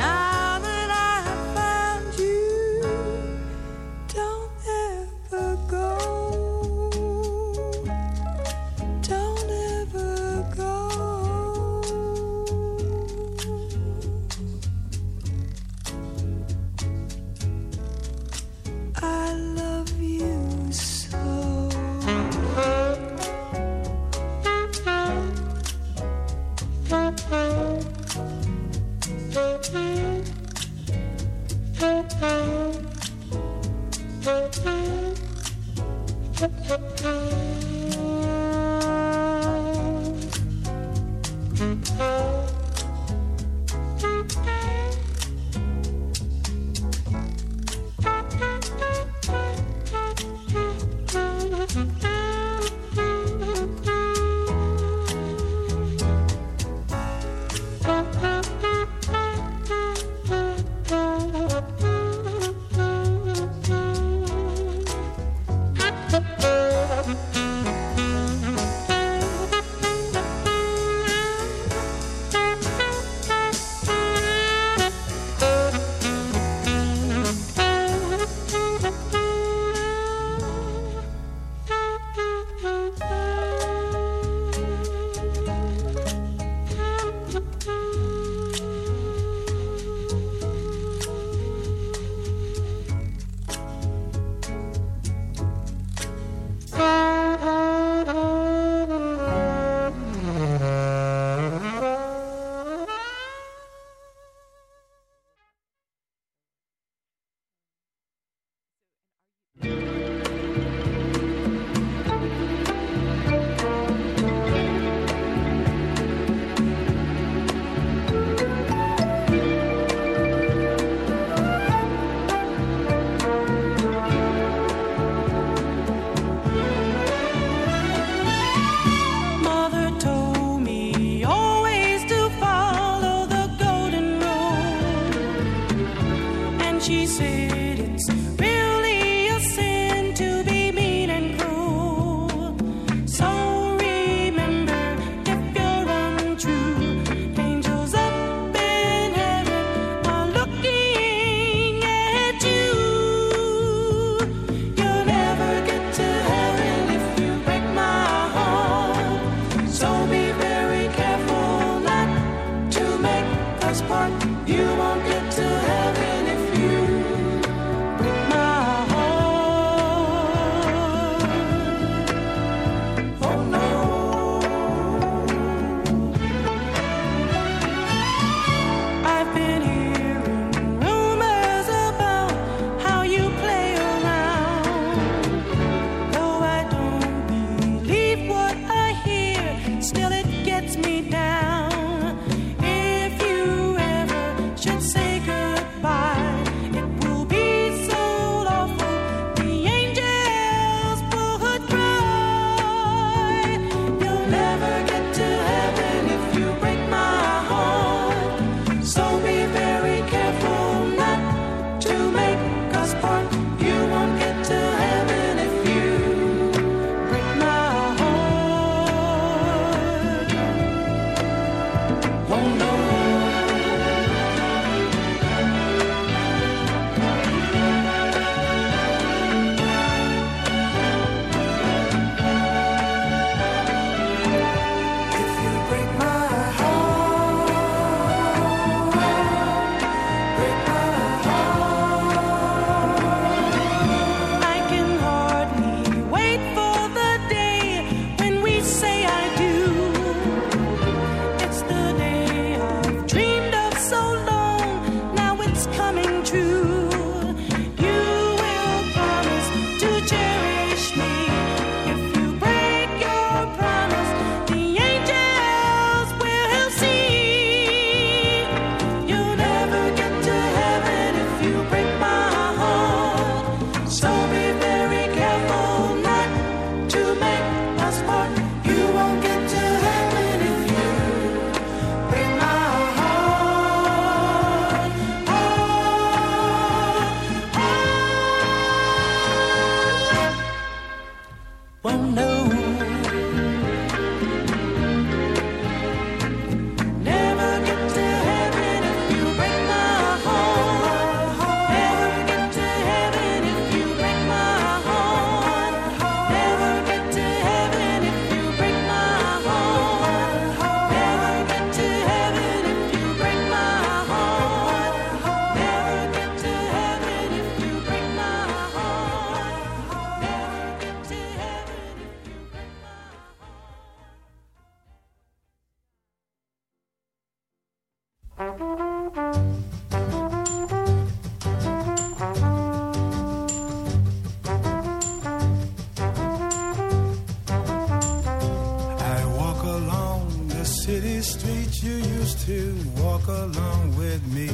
City 340.85 341.21
streets 341.21 341.81
you 341.81 341.93
used 341.93 342.39
to 342.41 342.75
walk 342.97 343.25
along 343.27 343.95
with 343.97 344.21
me. 344.33 344.49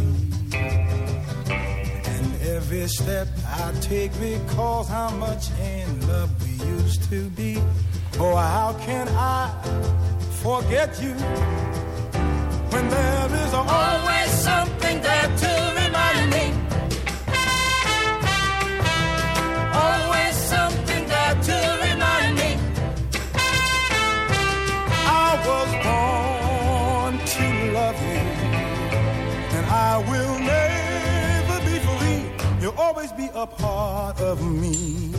And 0.53 2.41
every 2.43 2.87
step 2.87 3.27
I 3.47 3.73
take 3.81 4.11
recalls 4.19 4.87
how 4.87 5.09
much 5.09 5.49
in 5.59 6.07
love 6.07 6.29
we 6.43 6.65
used 6.65 7.03
to 7.09 7.29
be. 7.31 7.61
Oh, 8.19 8.35
how 8.35 8.73
can 8.85 9.07
I 9.09 9.49
forget 10.41 11.01
you 11.01 11.15
always 13.71 14.29
something 14.31 15.01
there 15.01 15.29
to 15.43 15.51
remind 15.81 16.29
me? 16.31 16.45
Always 19.73 20.35
something 20.35 21.03
there 21.07 21.35
to 21.49 21.57
remind 21.87 22.35
me. 22.35 22.51
I 25.25 25.29
was 25.47 25.69
born 25.85 27.13
to 27.35 27.45
love 27.77 27.99
you, 28.01 28.23
and 29.57 29.65
I 29.65 29.97
will 30.09 30.39
never 30.39 31.57
be 31.69 31.77
free. 31.87 32.21
You'll 32.61 32.79
always 32.79 33.11
be 33.13 33.29
a 33.33 33.45
part 33.47 34.19
of 34.21 34.41
me. 34.41 35.13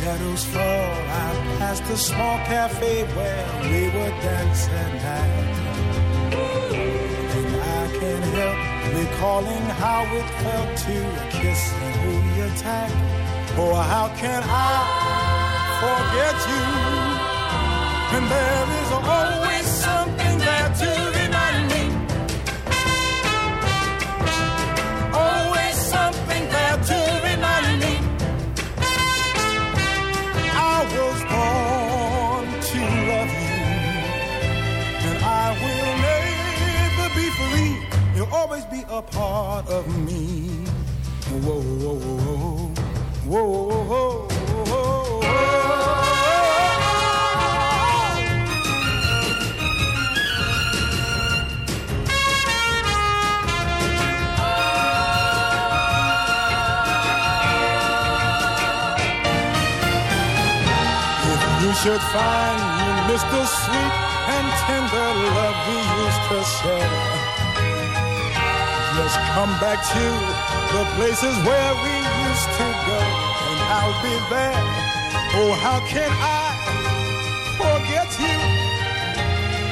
Shadows 0.00 0.44
fall, 0.46 0.92
I 1.24 1.28
pass 1.58 1.78
the 1.80 1.96
small 1.96 2.38
cafe 2.52 3.04
where 3.16 3.46
we 3.70 3.80
were 3.94 4.14
dancing 4.24 4.92
at. 5.20 5.30
And 7.36 7.50
I 7.78 7.82
can't 7.98 8.28
help 8.38 8.58
recalling 8.98 9.66
how 9.82 10.00
it 10.20 10.28
felt 10.42 10.70
to 10.86 10.96
kiss 11.36 11.62
and 11.84 11.94
hold 12.02 12.26
you 12.38 12.48
tight. 12.64 12.94
Oh, 13.62 13.74
how 13.92 14.06
can 14.22 14.42
I 14.42 14.78
forget 15.82 16.36
you? 16.52 16.64
And 18.16 18.24
there 18.34 18.66
is 18.80 18.90
always 18.92 19.66
something 19.84 20.19
part 39.20 39.68
of 39.68 39.84
me. 40.06 40.22
Whoa, 41.44 41.60
whoa, 41.82 41.94
whoa, 41.94 42.72
whoa, 43.30 43.50
whoa, 43.68 44.10
whoa, 44.70 44.90
If 61.32 61.42
you 61.62 61.72
should 61.82 62.04
find 62.16 62.60
you 62.80 62.92
miss 63.08 63.22
the 63.34 63.44
sweet 63.60 63.94
and 64.36 64.46
tender 64.64 65.08
love 65.36 65.58
we 65.68 65.78
used 66.04 66.22
to 66.30 66.38
share, 66.56 67.29
just 69.02 69.16
come 69.32 69.52
back 69.60 69.80
to 69.96 70.04
the 70.76 70.84
places 70.96 71.34
where 71.48 71.72
we 71.84 71.94
used 72.28 72.50
to 72.60 72.66
go, 72.88 73.00
and 73.48 73.58
I'll 73.76 73.98
be 74.04 74.14
there. 74.28 74.60
Oh, 75.40 75.52
how 75.64 75.78
can 75.88 76.10
I 76.12 76.44
forget 77.60 78.08
you 78.24 78.36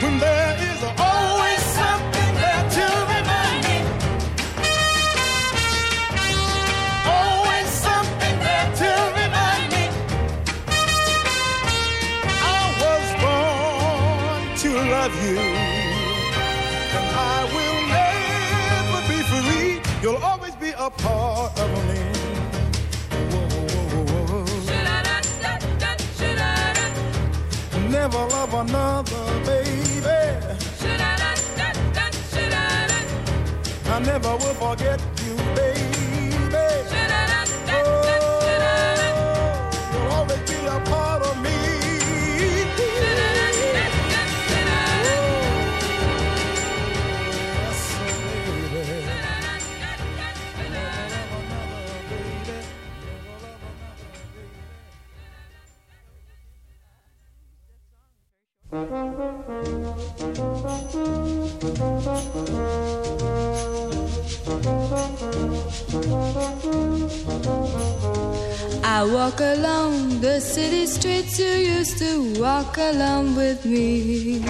when 0.00 0.18
there 0.18 0.52
is 0.70 0.80
always 1.08 1.62
something 1.80 2.30
there 2.42 2.64
to 2.76 2.86
remind 3.14 3.60
me? 3.68 3.78
Always 7.18 7.68
something 7.86 8.36
there 8.46 8.68
to 8.82 8.90
remind 9.20 9.64
me. 9.74 9.84
I 12.56 12.62
was 12.82 13.06
born 13.22 14.40
to 14.62 14.70
love 14.94 15.14
you, 15.26 15.40
You'll 20.01 20.16
always 20.18 20.55
be 20.55 20.70
a 20.78 20.88
part 20.90 21.59
of 21.59 21.70
me. 21.88 21.99
Never 27.90 28.18
love 28.18 28.55
another, 28.55 29.24
baby. 29.44 30.38
I 33.90 33.99
never 34.01 34.36
will 34.36 34.55
forget 34.55 35.01
I 68.99 69.05
walk 69.05 69.38
along 69.38 70.20
the 70.20 70.40
city 70.40 70.84
streets 70.84 71.38
you 71.38 71.46
used 71.78 71.99
to 71.99 72.34
walk 72.40 72.78
along 72.78 73.36
with 73.36 73.64
me. 73.64 74.42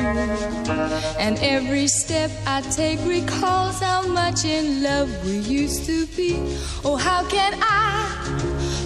And 1.18 1.38
every 1.40 1.86
step 1.86 2.30
I 2.46 2.62
take 2.62 2.99
recalls 3.05 3.78
how 3.80 4.07
much 4.07 4.46
in 4.46 4.82
love 4.82 5.11
we 5.26 5.36
used 5.40 5.84
to 5.84 6.07
be. 6.16 6.36
Oh, 6.82 6.96
how 6.96 7.28
can 7.28 7.59
I 7.61 8.09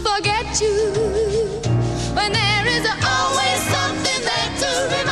forget 0.02 0.60
you 0.60 0.74
when 2.16 2.32
there 2.32 2.66
is 2.66 2.84
always 3.14 3.60
something 3.70 4.20
there 4.30 4.50
to 4.62 4.96
remind 4.96 5.11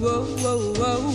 Whoa, 0.00 0.24
whoa, 0.24 0.72
whoa, 0.78 1.09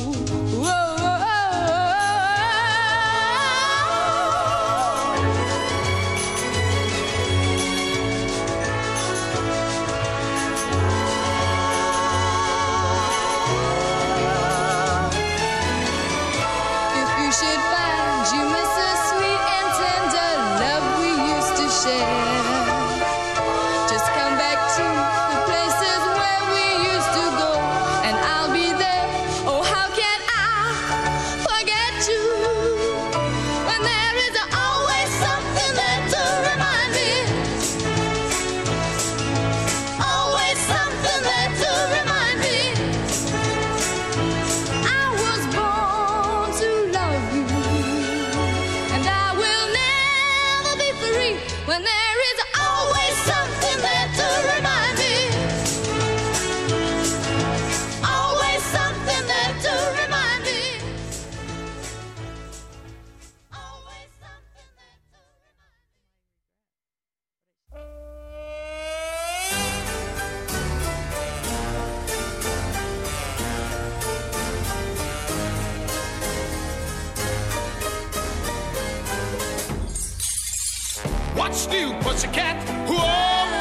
New, 81.70 81.94
pussycat? 82.02 82.56
Whoa, 82.88 82.96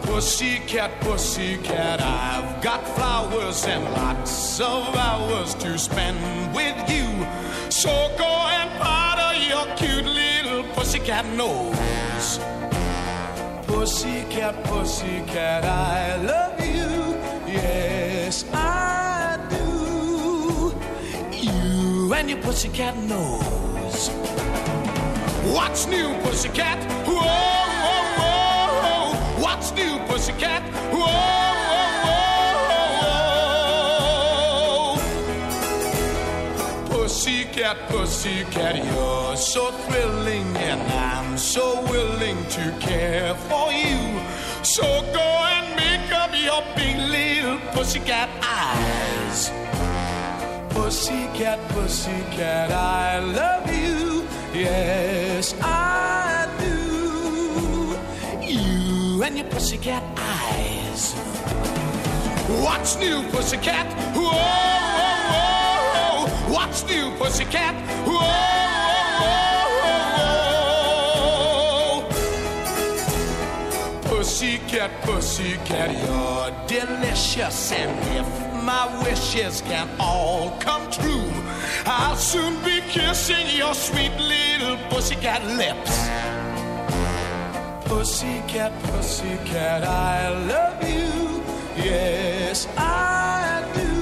whoa. 0.00 0.02
Pussycat, 0.02 1.00
pussycat, 1.00 2.00
I've 2.02 2.60
got 2.62 2.86
flowers 2.96 3.64
and 3.66 3.84
lots 3.94 4.60
of 4.60 4.94
hours 4.96 5.54
to 5.54 5.78
spend 5.78 6.18
with 6.54 6.90
you. 6.90 7.06
So 7.70 7.90
go 8.18 8.24
and 8.26 8.70
powder 8.80 9.38
your 9.38 9.66
cute 9.76 10.04
little 10.04 10.64
pussycat 10.74 11.26
nose. 11.36 12.40
Pussycat, 13.66 14.64
pussycat, 14.64 15.64
I 15.64 16.16
love 16.22 16.60
you. 16.60 17.14
Yes, 17.46 18.44
I 18.52 18.75
and 22.14 22.28
your 22.30 22.40
pussycat 22.42 22.96
nose. 22.98 24.10
What's 25.54 25.86
new, 25.86 26.14
pussycat? 26.22 26.78
Whoa, 27.06 27.20
whoa, 28.20 28.68
whoa. 28.82 29.42
What's 29.42 29.72
new, 29.72 29.98
pussycat? 30.06 30.62
Whoa, 30.92 31.06
whoa, 31.66 32.22
whoa. 36.88 37.02
Pussycat, 37.02 37.76
pussycat, 37.88 38.76
you're 38.84 39.36
so 39.36 39.70
thrilling, 39.72 40.56
and 40.56 40.82
I'm 40.92 41.38
so 41.38 41.82
willing 41.90 42.44
to 42.50 42.72
care 42.80 43.34
for 43.48 43.72
you. 43.72 44.20
So 44.62 44.82
go 45.12 45.20
and 45.54 45.76
make 45.76 46.12
up 46.12 46.30
your 46.34 46.62
big 46.76 46.98
little 46.98 47.58
pussycat 47.72 48.28
eyes. 48.42 49.65
Pussycat, 50.86 51.58
pussycat, 51.70 52.70
I 52.70 53.18
love 53.18 53.66
you. 53.74 54.22
Yes, 54.54 55.52
I 55.60 56.46
do. 56.60 57.98
You 58.46 59.20
and 59.24 59.36
your 59.36 59.48
pussycat 59.48 60.04
eyes. 60.16 61.12
What's 62.62 62.96
new, 63.00 63.24
pussycat? 63.30 63.92
Whoa, 64.14 64.30
whoa, 64.30 65.58
whoa. 65.90 66.54
What's 66.54 66.84
new, 66.86 67.10
pussycat? 67.18 67.74
Whoa, 68.06 68.20
whoa, 69.22 69.66
whoa. 74.04 74.18
Pussycat, 74.18 74.90
pussycat, 75.02 75.90
you're 76.06 76.52
delicious. 76.68 77.72
And 77.72 77.90
if 78.20 78.45
my 78.66 78.86
wishes 79.04 79.60
can 79.62 79.88
all 80.00 80.50
come 80.58 80.90
true, 80.90 81.30
I'll 81.86 82.16
soon 82.16 82.54
be 82.64 82.80
kissing 82.90 83.46
your 83.56 83.74
sweet 83.74 84.10
little 84.18 84.76
pussycat 84.90 85.40
lips. 85.62 85.94
Pussycat, 87.88 88.72
pussycat, 88.82 89.84
I 89.84 90.30
love 90.52 90.82
you. 90.82 91.44
Yes, 91.76 92.66
I 92.76 93.62
do. 93.76 93.92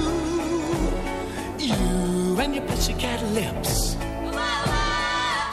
You 1.63 2.39
and 2.39 2.55
your 2.55 2.65
pussycat 2.65 3.21
lips. 3.39 3.95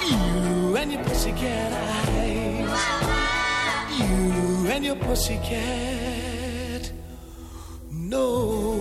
You 0.08 0.76
and 0.76 0.90
your 0.90 1.04
pussycat 1.04 1.72
eyes. 1.72 2.80
You 4.00 4.70
and 4.70 4.84
your 4.86 4.96
pussycat 4.96 6.92
nose. 7.90 8.71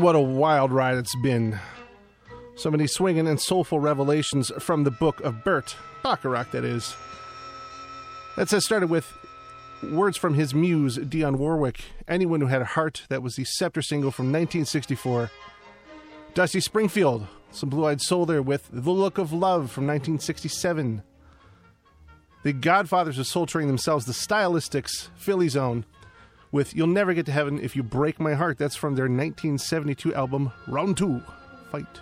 What 0.00 0.16
a 0.16 0.20
wild 0.20 0.72
ride 0.72 0.96
it's 0.96 1.14
been. 1.16 1.58
So 2.56 2.70
many 2.70 2.86
swinging 2.86 3.28
and 3.28 3.38
soulful 3.38 3.80
revelations 3.80 4.50
from 4.58 4.84
the 4.84 4.90
book 4.90 5.20
of 5.20 5.44
Burt, 5.44 5.76
Bacharach, 6.02 6.52
that 6.52 6.64
is. 6.64 6.96
That 8.34 8.48
says 8.48 8.64
started 8.64 8.88
with 8.88 9.12
words 9.92 10.16
from 10.16 10.32
his 10.32 10.54
muse, 10.54 10.96
Dionne 10.96 11.36
Warwick. 11.36 11.82
Anyone 12.08 12.40
who 12.40 12.46
had 12.46 12.62
a 12.62 12.64
heart, 12.64 13.02
that 13.10 13.22
was 13.22 13.36
the 13.36 13.44
Scepter 13.44 13.82
single 13.82 14.10
from 14.10 14.32
1964. 14.32 15.30
Dusty 16.32 16.60
Springfield, 16.60 17.26
some 17.50 17.68
blue 17.68 17.84
eyed 17.84 18.00
soul 18.00 18.24
there 18.24 18.40
with 18.40 18.70
The 18.72 18.90
Look 18.90 19.18
of 19.18 19.34
Love 19.34 19.70
from 19.70 19.86
1967. 19.86 21.02
The 22.42 22.52
Godfathers 22.54 23.18
of 23.18 23.26
Soul 23.26 23.44
Train 23.44 23.66
themselves, 23.66 24.06
the 24.06 24.14
Stylistics, 24.14 25.08
Philly 25.14 25.50
Zone, 25.50 25.84
with 26.52 26.74
You'll 26.74 26.86
Never 26.86 27.14
Get 27.14 27.26
to 27.26 27.32
Heaven 27.32 27.60
If 27.60 27.76
You 27.76 27.82
Break 27.82 28.18
My 28.18 28.34
Heart. 28.34 28.58
That's 28.58 28.76
from 28.76 28.94
their 28.94 29.04
1972 29.04 30.14
album, 30.14 30.52
Round 30.66 30.96
Two 30.96 31.22
Fight. 31.70 32.00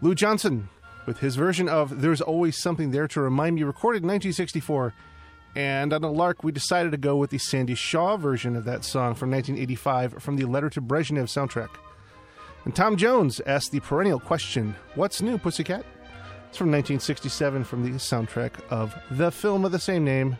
Lou 0.00 0.14
Johnson, 0.14 0.68
with 1.06 1.18
his 1.18 1.36
version 1.36 1.68
of 1.68 2.00
There's 2.00 2.20
Always 2.20 2.60
Something 2.60 2.90
There 2.90 3.08
to 3.08 3.20
Remind 3.20 3.56
Me, 3.56 3.62
recorded 3.62 4.02
in 4.02 4.08
1964. 4.08 4.94
And 5.54 5.92
on 5.92 6.02
a 6.02 6.10
lark, 6.10 6.42
we 6.42 6.50
decided 6.50 6.92
to 6.92 6.98
go 6.98 7.16
with 7.16 7.30
the 7.30 7.38
Sandie 7.38 7.74
Shaw 7.74 8.16
version 8.16 8.56
of 8.56 8.64
that 8.64 8.84
song 8.84 9.14
from 9.14 9.30
1985 9.30 10.22
from 10.22 10.36
the 10.36 10.44
Letter 10.44 10.70
to 10.70 10.80
Brezhnev 10.80 11.24
soundtrack. 11.24 11.68
And 12.64 12.74
Tom 12.74 12.96
Jones 12.96 13.40
asked 13.46 13.70
the 13.70 13.80
perennial 13.80 14.20
question 14.20 14.74
What's 14.94 15.20
new, 15.20 15.36
Pussycat? 15.36 15.84
It's 16.48 16.58
from 16.58 16.70
1967 16.70 17.64
from 17.64 17.82
the 17.82 17.90
soundtrack 17.98 18.60
of 18.70 18.94
the 19.10 19.30
film 19.30 19.64
of 19.64 19.72
the 19.72 19.78
same 19.78 20.04
name. 20.04 20.36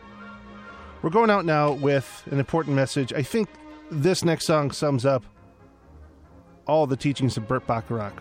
We're 1.03 1.09
going 1.09 1.29
out 1.29 1.43
now 1.43 1.73
with 1.73 2.23
an 2.31 2.39
important 2.39 2.77
message. 2.77 3.11
I 3.11 3.23
think 3.23 3.49
this 3.91 4.23
next 4.23 4.45
song 4.45 4.71
sums 4.71 5.05
up 5.05 5.25
all 6.65 6.87
the 6.87 6.95
teachings 6.95 7.35
of 7.35 7.45
Burt 7.45 7.67
Bacharach. 7.67 8.13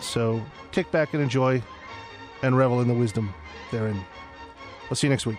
So 0.00 0.40
kick 0.70 0.92
back 0.92 1.12
and 1.12 1.20
enjoy 1.20 1.60
and 2.44 2.56
revel 2.56 2.80
in 2.80 2.86
the 2.86 2.94
wisdom 2.94 3.34
therein. 3.72 4.00
I'll 4.88 4.94
see 4.94 5.08
you 5.08 5.10
next 5.10 5.26
week. 5.26 5.38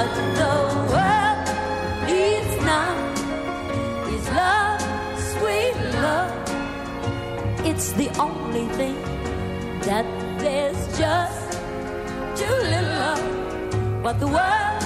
What 0.00 0.14
the 0.40 0.56
world 0.92 1.46
needs 2.08 2.54
now 2.64 2.92
is 4.14 4.24
love, 4.30 4.80
sweet 5.32 5.76
love. 6.00 6.32
It's 7.66 7.92
the 8.00 8.08
only 8.18 8.66
thing 8.78 8.96
that 9.82 10.06
there's 10.38 10.80
just 10.96 11.52
too 12.40 12.58
little 12.72 13.00
of. 13.12 13.20
What 14.02 14.18
the 14.20 14.28
world 14.36 14.80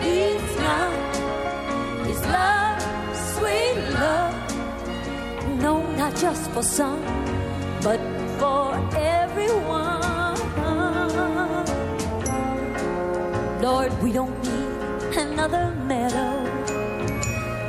needs 0.00 0.50
now 0.56 0.88
is 2.08 2.20
love, 2.38 2.80
sweet 3.34 3.76
love. 4.00 4.34
No, 5.60 5.82
not 5.94 6.16
just 6.16 6.50
for 6.52 6.62
some, 6.62 7.02
but 7.82 8.00
for 8.38 8.72
everyone. 8.96 10.04
Lord, 13.64 14.02
we 14.02 14.12
don't 14.12 14.33
another 15.16 15.70
meadow. 15.86 16.42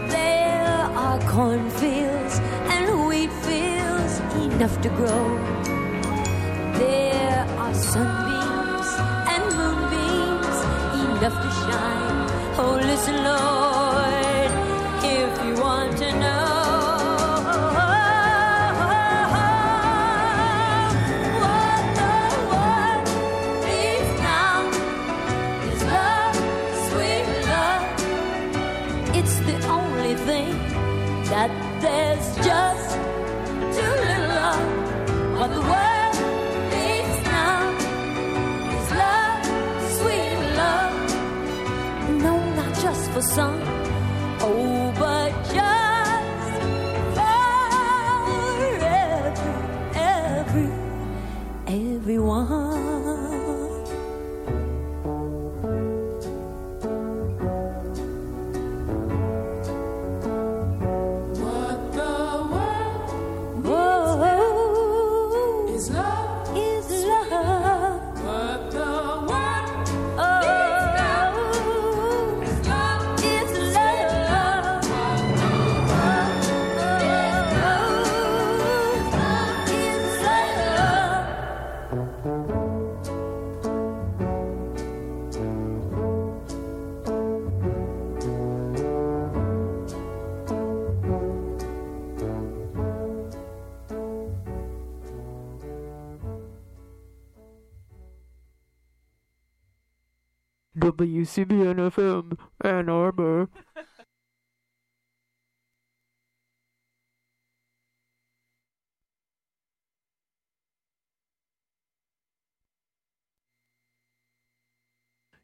There 0.10 0.90
are 1.04 1.20
cornfields 1.30 2.40
and 2.74 3.08
wheat 3.08 3.32
fields 3.46 4.20
enough 4.46 4.82
to 4.82 4.90
grow. 4.90 5.26
There 6.80 7.46
are 7.58 7.74
sunbeams 7.74 8.90
and 9.34 9.44
moonbeams 9.58 10.58
enough 11.04 11.38
to 11.44 11.50
shine. 11.62 12.20
Oh, 12.58 12.80
listen, 12.82 13.16
Lord, 13.24 13.75
just 43.36 43.85
WCBN 100.96 101.92
FM, 101.92 102.38
Ann 102.62 102.90
Arbor. 102.90 103.50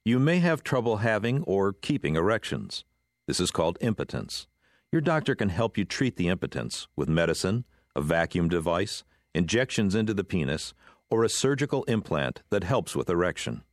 You 0.03 0.17
may 0.17 0.39
have 0.39 0.63
trouble 0.63 0.97
having 0.97 1.43
or 1.43 1.73
keeping 1.73 2.15
erections. 2.15 2.85
This 3.27 3.39
is 3.39 3.51
called 3.51 3.77
impotence. 3.81 4.47
Your 4.91 5.01
doctor 5.01 5.35
can 5.35 5.49
help 5.49 5.77
you 5.77 5.85
treat 5.85 6.15
the 6.15 6.27
impotence 6.27 6.87
with 6.95 7.07
medicine, 7.07 7.65
a 7.95 8.01
vacuum 8.01 8.49
device, 8.49 9.03
injections 9.35 9.93
into 9.93 10.13
the 10.15 10.23
penis, 10.23 10.73
or 11.11 11.23
a 11.23 11.29
surgical 11.29 11.83
implant 11.83 12.41
that 12.49 12.63
helps 12.63 12.95
with 12.95 13.09
erection. 13.09 13.63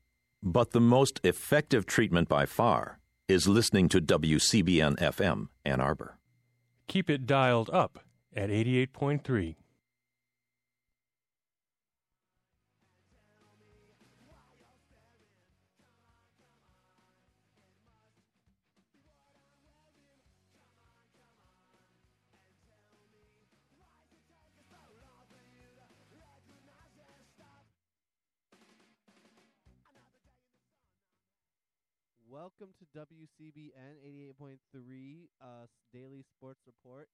But 0.42 0.70
the 0.70 0.80
most 0.80 1.20
effective 1.24 1.84
treatment 1.84 2.28
by 2.28 2.46
far 2.46 3.00
is 3.28 3.48
listening 3.48 3.88
to 3.90 4.00
WCBN 4.00 4.96
FM 4.98 5.48
Ann 5.64 5.80
Arbor. 5.80 6.18
Keep 6.86 7.10
it 7.10 7.26
dialed 7.26 7.68
up 7.70 7.98
at 8.34 8.48
88.3. 8.48 9.56
Welcome 32.28 32.76
to 32.76 32.84
WCBN 32.92 33.96
88.3 34.36 34.60
uh, 35.40 35.64
Daily 35.94 36.22
Sports 36.36 36.60
Report. 36.66 37.08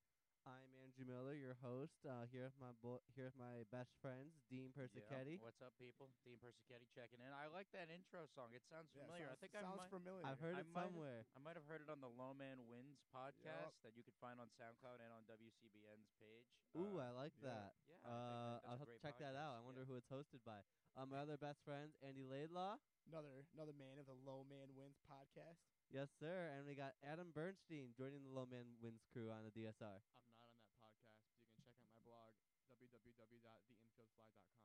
I'm 0.45 0.69
Andrew 0.77 1.09
Miller, 1.09 1.33
your 1.33 1.57
host. 1.65 1.97
Uh, 2.05 2.29
here 2.29 2.45
with 2.53 2.59
my 2.61 2.69
bo- 2.85 3.01
here 3.17 3.33
with 3.33 3.39
my 3.41 3.65
best 3.73 3.97
friends, 4.05 4.37
Dean 4.53 4.69
Persichetti. 4.77 5.41
What's 5.41 5.65
up, 5.65 5.73
people? 5.81 6.13
Dean 6.21 6.37
Persichetti 6.37 6.85
checking 6.93 7.17
in. 7.25 7.33
I 7.33 7.49
like 7.49 7.73
that 7.73 7.89
intro 7.89 8.29
song. 8.37 8.53
It 8.53 8.61
sounds 8.69 8.93
Yeah, 8.93 9.09
familiar. 9.09 9.33
sounds- 9.33 9.33
I 9.33 9.41
think 9.41 9.53
sounds 9.57 9.73
I 9.73 9.77
might, 9.81 9.89
familiar. 9.89 10.25
I've 10.29 10.41
heard 10.45 10.61
I 10.61 10.61
it 10.61 10.69
might 10.69 10.85
have- 10.85 10.93
somewhere. 10.93 11.21
I 11.33 11.41
might 11.41 11.57
have 11.57 11.65
heard 11.65 11.81
it 11.81 11.89
on 11.89 12.05
the 12.05 12.13
Low 12.13 12.37
Man 12.37 12.61
Wins 12.69 13.01
podcast 13.09 13.81
that 13.81 13.97
you 13.97 14.05
could 14.05 14.17
find 14.21 14.37
on 14.37 14.53
SoundCloud 14.61 15.01
and 15.01 15.11
on 15.17 15.25
WCBN's 15.25 16.13
page. 16.21 16.53
Ooh, 16.77 17.01
Uh, 17.01 17.09
I 17.09 17.11
like 17.17 17.33
yeah. 17.41 17.49
that. 17.49 17.73
Yeah, 17.89 17.97
I 17.97 18.05
think 18.05 18.05
uh, 18.05 18.11
that- 18.13 18.63
I'll 18.69 18.77
a 18.77 18.79
have 18.79 18.81
to 18.85 18.93
great 18.93 19.01
check 19.01 19.17
that 19.25 19.37
out. 19.41 19.57
I 19.57 19.61
wonder 19.65 19.85
who 19.89 19.97
it's 19.97 20.09
hosted 20.13 20.45
by. 20.45 20.61
Uh, 20.95 21.07
my 21.07 21.19
other 21.25 21.39
best 21.41 21.65
friends, 21.65 21.97
Andy 22.05 22.23
Laidlaw. 22.23 22.77
Another 23.09 23.45
another 23.57 23.73
man 23.73 23.99
of 23.99 24.05
the 24.07 24.15
Low 24.15 24.45
Man 24.45 24.75
Wins 24.77 25.01
podcast. 25.09 25.65
Yes, 25.93 26.11
sir. 26.19 26.51
And 26.57 26.67
we 26.67 26.75
got 26.75 26.95
Adam 27.07 27.31
Bernstein 27.31 27.95
joining 27.95 28.25
the 28.27 28.33
Low 28.35 28.47
Man 28.51 28.67
Wins 28.83 29.05
crew 29.15 29.31
on 29.31 29.47
the 29.47 29.53
DSR. 29.55 29.95
I'm 29.95 30.35
not 30.35 30.51
on 30.51 30.59
that 30.59 30.75
podcast. 30.83 31.23
but 31.23 31.31
You 31.55 31.63
can 31.63 31.63
check 31.63 31.79
out 31.79 31.91
my 31.95 32.03
blog, 32.03 32.35
www.theinfieldfly.com. 32.67 34.59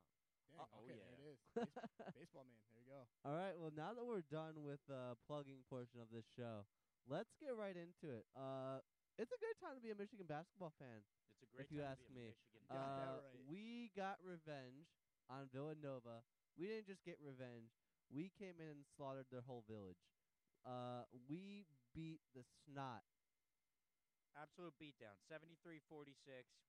Dang, 0.50 0.58
Oh, 0.60 0.82
okay, 0.82 0.98
yeah. 0.98 1.06
there 1.06 1.14
it 1.14 1.22
is. 1.30 1.38
Base- 1.54 1.70
baseball 2.18 2.44
man. 2.50 2.58
There 2.74 2.82
you 2.82 2.90
go. 2.90 3.02
All 3.24 3.36
right. 3.38 3.54
Well, 3.54 3.70
now 3.72 3.94
that 3.94 4.02
we're 4.02 4.26
done 4.26 4.66
with 4.66 4.82
the 4.90 5.14
plugging 5.30 5.62
portion 5.70 6.02
of 6.02 6.10
this 6.10 6.26
show, 6.34 6.66
let's 7.06 7.30
get 7.38 7.54
right 7.54 7.78
into 7.78 8.10
it. 8.10 8.26
Uh, 8.34 8.82
it's 9.16 9.30
a 9.30 9.38
good 9.38 9.54
time 9.62 9.78
to 9.78 9.82
be 9.84 9.94
a 9.94 9.98
Michigan 9.98 10.26
basketball 10.26 10.74
fan. 10.82 11.00
It's 11.30 11.46
a 11.46 11.48
great 11.54 11.64
if 11.64 11.72
you 11.72 11.80
time 11.86 11.86
to 11.86 11.92
ask 11.94 12.02
be 12.02 12.10
a 12.10 12.18
me. 12.18 12.28
Michigan 12.34 12.66
uh, 12.68 12.74
fan. 12.74 13.06
Right. 13.06 13.46
We 13.46 13.94
got 13.94 14.18
revenge 14.26 14.90
on 15.30 15.46
Villanova. 15.54 16.26
We 16.58 16.66
didn't 16.66 16.90
just 16.90 17.06
get 17.06 17.16
revenge. 17.22 17.70
We 18.10 18.34
came 18.34 18.58
in 18.58 18.66
and 18.82 18.82
slaughtered 18.98 19.30
their 19.30 19.46
whole 19.46 19.62
village. 19.70 20.02
Uh, 20.66 21.08
we 21.28 21.66
beat 21.94 22.20
the 22.36 22.44
snot. 22.64 23.02
Absolute 24.38 24.74
beatdown. 24.78 25.18
73-46. 25.26 26.14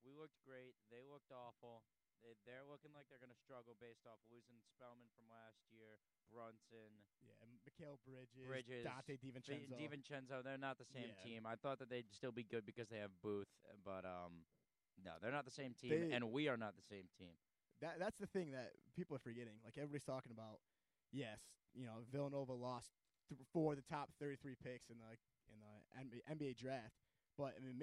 We 0.02 0.12
looked 0.12 0.36
great. 0.44 0.74
They 0.90 1.04
looked 1.06 1.30
awful. 1.30 1.84
They, 2.20 2.34
they're 2.46 2.66
looking 2.66 2.90
like 2.94 3.06
they're 3.10 3.22
going 3.22 3.34
to 3.34 3.38
struggle 3.42 3.74
based 3.78 4.06
off 4.06 4.18
losing 4.30 4.58
Spellman 4.62 5.10
from 5.14 5.26
last 5.30 5.58
year, 5.74 5.98
Brunson, 6.30 7.02
Yeah, 7.22 7.34
Mikal 7.66 7.98
Bridges, 8.06 8.46
Bridges, 8.46 8.86
Donte 8.86 9.18
Vi- 9.18 9.30
DiVincenzo. 9.34 9.74
DiVincenzo, 9.78 10.36
they're 10.46 10.58
not 10.60 10.78
the 10.78 10.86
same 10.86 11.10
Yeah. 11.10 11.22
team. 11.26 11.40
I 11.46 11.58
thought 11.58 11.78
that 11.82 11.90
they'd 11.90 12.06
still 12.14 12.30
be 12.30 12.46
good 12.46 12.62
because 12.66 12.86
they 12.90 12.98
have 13.02 13.10
Booth, 13.22 13.50
but 13.82 14.06
um, 14.06 14.46
no, 15.02 15.18
they're 15.18 15.34
not 15.34 15.44
the 15.46 15.54
same 15.54 15.74
team, 15.74 15.90
They- 15.90 16.14
and 16.14 16.30
we 16.30 16.46
are 16.46 16.56
not 16.56 16.76
the 16.78 16.86
same 16.86 17.10
team. 17.18 17.34
that 17.82 17.98
that's 17.98 18.18
the 18.22 18.30
thing 18.30 18.52
that 18.54 18.70
people 18.94 19.16
are 19.18 19.24
forgetting. 19.26 19.58
Like 19.66 19.74
everybody's 19.76 20.06
talking 20.06 20.30
about. 20.30 20.60
Yes, 21.10 21.40
you 21.74 21.84
know 21.84 22.06
Villanova 22.10 22.52
lost 22.54 23.01
th- 23.36 23.46
four 23.52 23.72
of 23.72 23.78
the 23.78 23.88
top 23.88 24.10
33 24.20 24.54
picks 24.62 24.90
in 24.90 24.96
the 24.98 25.16
in 25.52 25.58
the 25.60 25.72
NBA, 25.98 26.22
NBA 26.36 26.56
draft, 26.56 26.94
but 27.36 27.54
I 27.56 27.60
mean 27.64 27.78